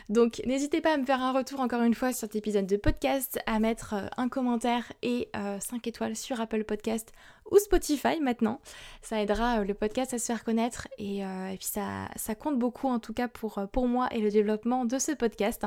Donc 0.09 0.41
n'hésitez 0.47 0.81
pas 0.81 0.95
à 0.95 0.97
me 0.97 1.05
faire 1.05 1.21
un 1.21 1.33
retour 1.33 1.59
encore 1.59 1.83
une 1.83 1.93
fois 1.93 2.11
sur 2.11 2.21
cet 2.21 2.35
épisode 2.35 2.65
de 2.65 2.77
podcast, 2.77 3.37
à 3.45 3.59
mettre 3.59 3.95
un 4.17 4.29
commentaire 4.29 4.93
et 5.03 5.29
5 5.33 5.85
étoiles 5.85 6.15
sur 6.15 6.39
Apple 6.39 6.63
Podcast 6.63 7.11
ou 7.49 7.57
Spotify 7.57 8.19
maintenant. 8.21 8.59
Ça 9.01 9.21
aidera 9.21 9.59
euh, 9.59 9.63
le 9.63 9.73
podcast 9.73 10.13
à 10.13 10.19
se 10.19 10.25
faire 10.25 10.43
connaître 10.43 10.87
et, 10.97 11.25
euh, 11.25 11.55
puis 11.57 11.67
ça, 11.67 12.35
compte 12.35 12.57
beaucoup 12.57 12.87
en 12.87 12.99
tout 12.99 13.13
cas 13.13 13.27
pour, 13.27 13.57
euh, 13.57 13.65
pour 13.67 13.87
moi 13.87 14.07
et 14.11 14.19
le 14.19 14.31
développement 14.31 14.85
de 14.85 14.97
ce 14.97 15.11
podcast. 15.11 15.65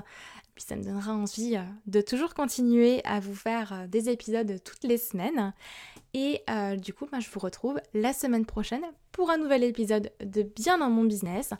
puis 0.54 0.64
ça 0.66 0.76
me 0.76 0.82
donnera 0.82 1.12
envie 1.12 1.58
de 1.86 2.00
toujours 2.00 2.34
continuer 2.34 3.02
à 3.04 3.20
vous 3.20 3.34
faire 3.34 3.86
des 3.88 4.08
épisodes 4.08 4.60
toutes 4.64 4.84
les 4.84 4.98
semaines. 4.98 5.52
Et 6.14 6.42
du 6.76 6.94
coup, 6.94 7.06
moi, 7.10 7.20
je 7.20 7.28
vous 7.28 7.40
retrouve 7.40 7.80
la 7.92 8.12
semaine 8.12 8.46
prochaine 8.46 8.84
pour 9.10 9.30
un 9.30 9.36
nouvel 9.36 9.64
épisode 9.64 10.12
de 10.20 10.42
Bien 10.42 10.78
dans 10.78 10.90
mon 10.90 11.04
business. 11.04 11.50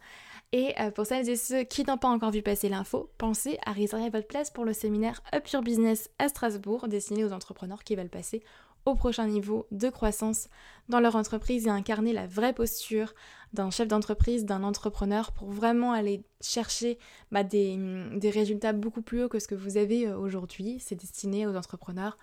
Et 0.53 0.75
pour 0.95 1.07
celles 1.07 1.29
et 1.29 1.35
ceux 1.35 1.65
qui 1.65 1.85
n'ont 1.85 1.99
pas 1.99 2.09
encore 2.09 2.31
vu 2.31 2.41
passer 2.41 2.69
l'info, 2.69 3.11
pensez 3.19 3.59
à 3.67 3.73
réserver 3.73 4.11
votre 4.11 4.29
place 4.29 4.51
pour 4.51 4.65
le 4.65 4.73
séminaire 4.73 5.21
Up 5.35 5.49
Your 5.49 5.63
Business 5.63 6.09
à 6.21 6.29
Strasbourg, 6.29 6.87
destiné 6.87 7.25
aux 7.25 7.33
entrepreneurs 7.33 7.83
qui 7.83 7.97
veulent 7.97 8.09
passer 8.09 8.45
au 8.87 8.95
prochain 8.95 9.27
niveau 9.27 9.67
de 9.71 9.89
croissance 9.89 10.49
dans 10.89 11.01
leur 11.01 11.17
entreprise 11.17 11.67
et 11.67 11.71
incarner 11.71 12.13
la 12.13 12.27
vraie 12.27 12.53
posture 12.53 13.15
d'un 13.53 13.71
chef 13.71 13.89
d'entreprise, 13.89 14.45
d'un 14.45 14.63
entrepreneur 14.63 15.33
pour 15.33 15.51
vraiment 15.51 15.93
aller 15.93 16.25
chercher 16.41 16.99
bah, 17.33 17.45
des, 17.45 17.79
des, 18.17 18.31
résultats 18.31 18.73
beaucoup 18.73 19.03
plus 19.03 19.25
hauts 19.25 19.29
que 19.29 19.39
ce 19.39 19.49
que 19.49 19.55
vous 19.55 19.77
avez 19.77 20.09
euh, 20.09 20.19
aujourd'hui. 20.19 20.79
C'est 20.81 20.97
destiné 20.97 21.47
aux 21.47 21.57
entrepreneurs 21.57 22.19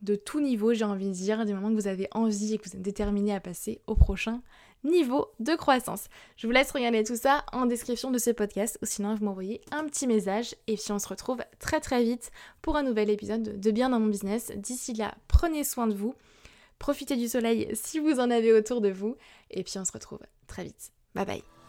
de 0.00 0.16
tout 0.16 0.40
niveau, 0.40 0.74
j'ai 0.74 0.84
envie 0.84 1.06
de 1.06 1.12
dire, 1.12 1.46
du 1.46 1.54
moment 1.54 1.68
que 1.68 1.80
vous 1.80 1.86
avez 1.86 2.08
envie 2.12 2.54
et 2.54 2.58
que 2.58 2.68
vous 2.68 2.74
êtes 2.74 2.82
déterminé 2.82 3.34
à 3.34 3.40
passer 3.40 3.80
au 3.86 3.94
prochain 3.94 4.42
niveau 4.84 5.28
de 5.40 5.54
croissance. 5.54 6.08
Je 6.36 6.46
vous 6.46 6.52
laisse 6.52 6.70
regarder 6.70 7.04
tout 7.04 7.16
ça 7.16 7.44
en 7.52 7.66
description 7.66 8.10
de 8.10 8.18
ce 8.18 8.30
podcast 8.30 8.78
ou 8.82 8.86
sinon 8.86 9.14
vous 9.14 9.24
m'envoyez 9.24 9.60
un 9.70 9.84
petit 9.84 10.06
message 10.06 10.54
et 10.66 10.74
puis 10.74 10.92
on 10.92 10.98
se 10.98 11.08
retrouve 11.08 11.42
très 11.58 11.80
très 11.80 12.02
vite 12.02 12.30
pour 12.62 12.76
un 12.76 12.82
nouvel 12.82 13.10
épisode 13.10 13.60
de 13.60 13.70
Bien 13.70 13.90
dans 13.90 14.00
mon 14.00 14.08
business. 14.08 14.52
D'ici 14.56 14.94
là, 14.94 15.14
prenez 15.28 15.64
soin 15.64 15.86
de 15.86 15.94
vous, 15.94 16.14
profitez 16.78 17.16
du 17.16 17.28
soleil 17.28 17.68
si 17.74 17.98
vous 17.98 18.20
en 18.20 18.30
avez 18.30 18.52
autour 18.52 18.80
de 18.80 18.90
vous 18.90 19.16
et 19.50 19.62
puis 19.62 19.78
on 19.78 19.84
se 19.84 19.92
retrouve 19.92 20.20
très 20.46 20.64
vite. 20.64 20.92
Bye 21.14 21.26
bye 21.26 21.61